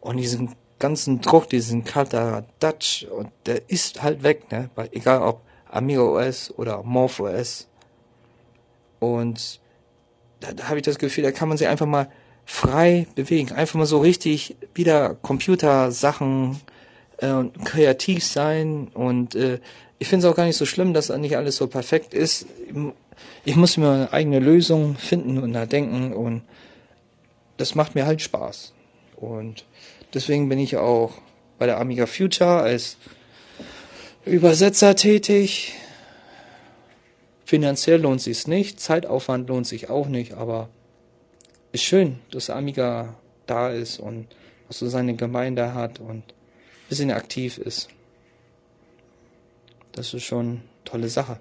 Und 0.00 0.16
diesen 0.16 0.54
ganzen 0.78 1.20
Druck, 1.20 1.48
diesen 1.48 1.84
Dutch 2.58 3.04
und 3.04 3.30
der 3.46 3.70
ist 3.70 4.02
halt 4.02 4.22
weg, 4.22 4.50
ne? 4.50 4.68
Egal 4.90 5.22
ob 5.22 5.42
Amiga 5.70 6.02
OS 6.02 6.52
oder 6.56 6.82
Morph 6.82 7.20
OS. 7.20 7.68
Und 8.98 9.60
da, 10.40 10.52
da 10.52 10.68
habe 10.68 10.78
ich 10.78 10.84
das 10.84 10.98
Gefühl, 10.98 11.24
da 11.24 11.32
kann 11.32 11.48
man 11.48 11.56
sich 11.56 11.68
einfach 11.68 11.86
mal 11.86 12.08
frei 12.44 13.06
bewegen, 13.14 13.52
einfach 13.52 13.78
mal 13.78 13.86
so 13.86 14.00
richtig 14.00 14.56
wieder 14.74 15.14
Computersachen 15.14 16.60
äh, 17.18 17.44
kreativ 17.64 18.24
sein 18.26 18.88
und 18.92 19.34
äh, 19.34 19.60
ich 20.02 20.08
finde 20.08 20.26
es 20.26 20.32
auch 20.32 20.36
gar 20.36 20.46
nicht 20.46 20.56
so 20.56 20.66
schlimm, 20.66 20.92
dass 20.92 21.08
nicht 21.08 21.36
alles 21.36 21.56
so 21.56 21.66
perfekt 21.66 22.12
ist. 22.12 22.46
Ich 23.44 23.56
muss 23.56 23.76
mir 23.76 23.90
eine 23.90 24.12
eigene 24.12 24.38
Lösung 24.38 24.96
finden 24.96 25.38
und 25.38 25.52
da 25.52 25.66
denken 25.66 26.12
und 26.12 26.42
das 27.56 27.74
macht 27.74 27.94
mir 27.94 28.06
halt 28.06 28.20
Spaß. 28.20 28.72
Und 29.16 29.64
Deswegen 30.14 30.48
bin 30.48 30.58
ich 30.58 30.76
auch 30.76 31.12
bei 31.58 31.66
der 31.66 31.80
Amiga 31.80 32.06
Future 32.06 32.60
als 32.60 32.96
Übersetzer 34.26 34.94
tätig. 34.94 35.74
Finanziell 37.44 38.00
lohnt 38.00 38.20
sich's 38.20 38.46
nicht, 38.46 38.78
Zeitaufwand 38.78 39.48
lohnt 39.48 39.66
sich 39.66 39.88
auch 39.90 40.08
nicht, 40.08 40.34
aber 40.34 40.68
ist 41.72 41.82
schön, 41.82 42.18
dass 42.30 42.50
Amiga 42.50 43.14
da 43.46 43.70
ist 43.70 43.98
und 43.98 44.26
so 44.68 44.88
seine 44.88 45.14
Gemeinde 45.16 45.74
hat 45.74 45.98
und 45.98 46.18
ein 46.18 46.88
bisschen 46.88 47.10
aktiv 47.10 47.58
ist. 47.58 47.88
Das 49.92 50.14
ist 50.14 50.24
schon 50.24 50.46
eine 50.46 50.60
tolle 50.84 51.08
Sache. 51.08 51.38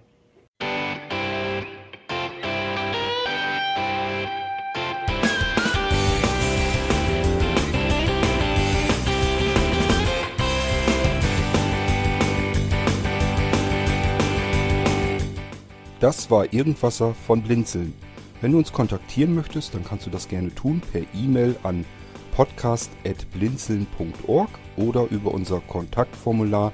Das 16.02 16.30
war 16.32 16.52
Irgendwasser 16.52 17.14
von 17.14 17.44
Blinzeln. 17.44 17.94
Wenn 18.42 18.54
du 18.54 18.58
uns 18.58 18.74
kontaktieren 18.74 19.36
möchtest, 19.36 19.76
dann 19.76 19.86
kannst 19.86 20.08
du 20.08 20.10
das 20.10 20.28
gerne 20.28 20.56
tun 20.56 20.82
per 20.92 21.04
E-Mail 21.14 21.56
an 21.62 21.86
podcast.blinzeln.org 22.32 24.50
oder 24.78 25.06
über 25.12 25.32
unser 25.32 25.62
Kontaktformular 25.62 26.74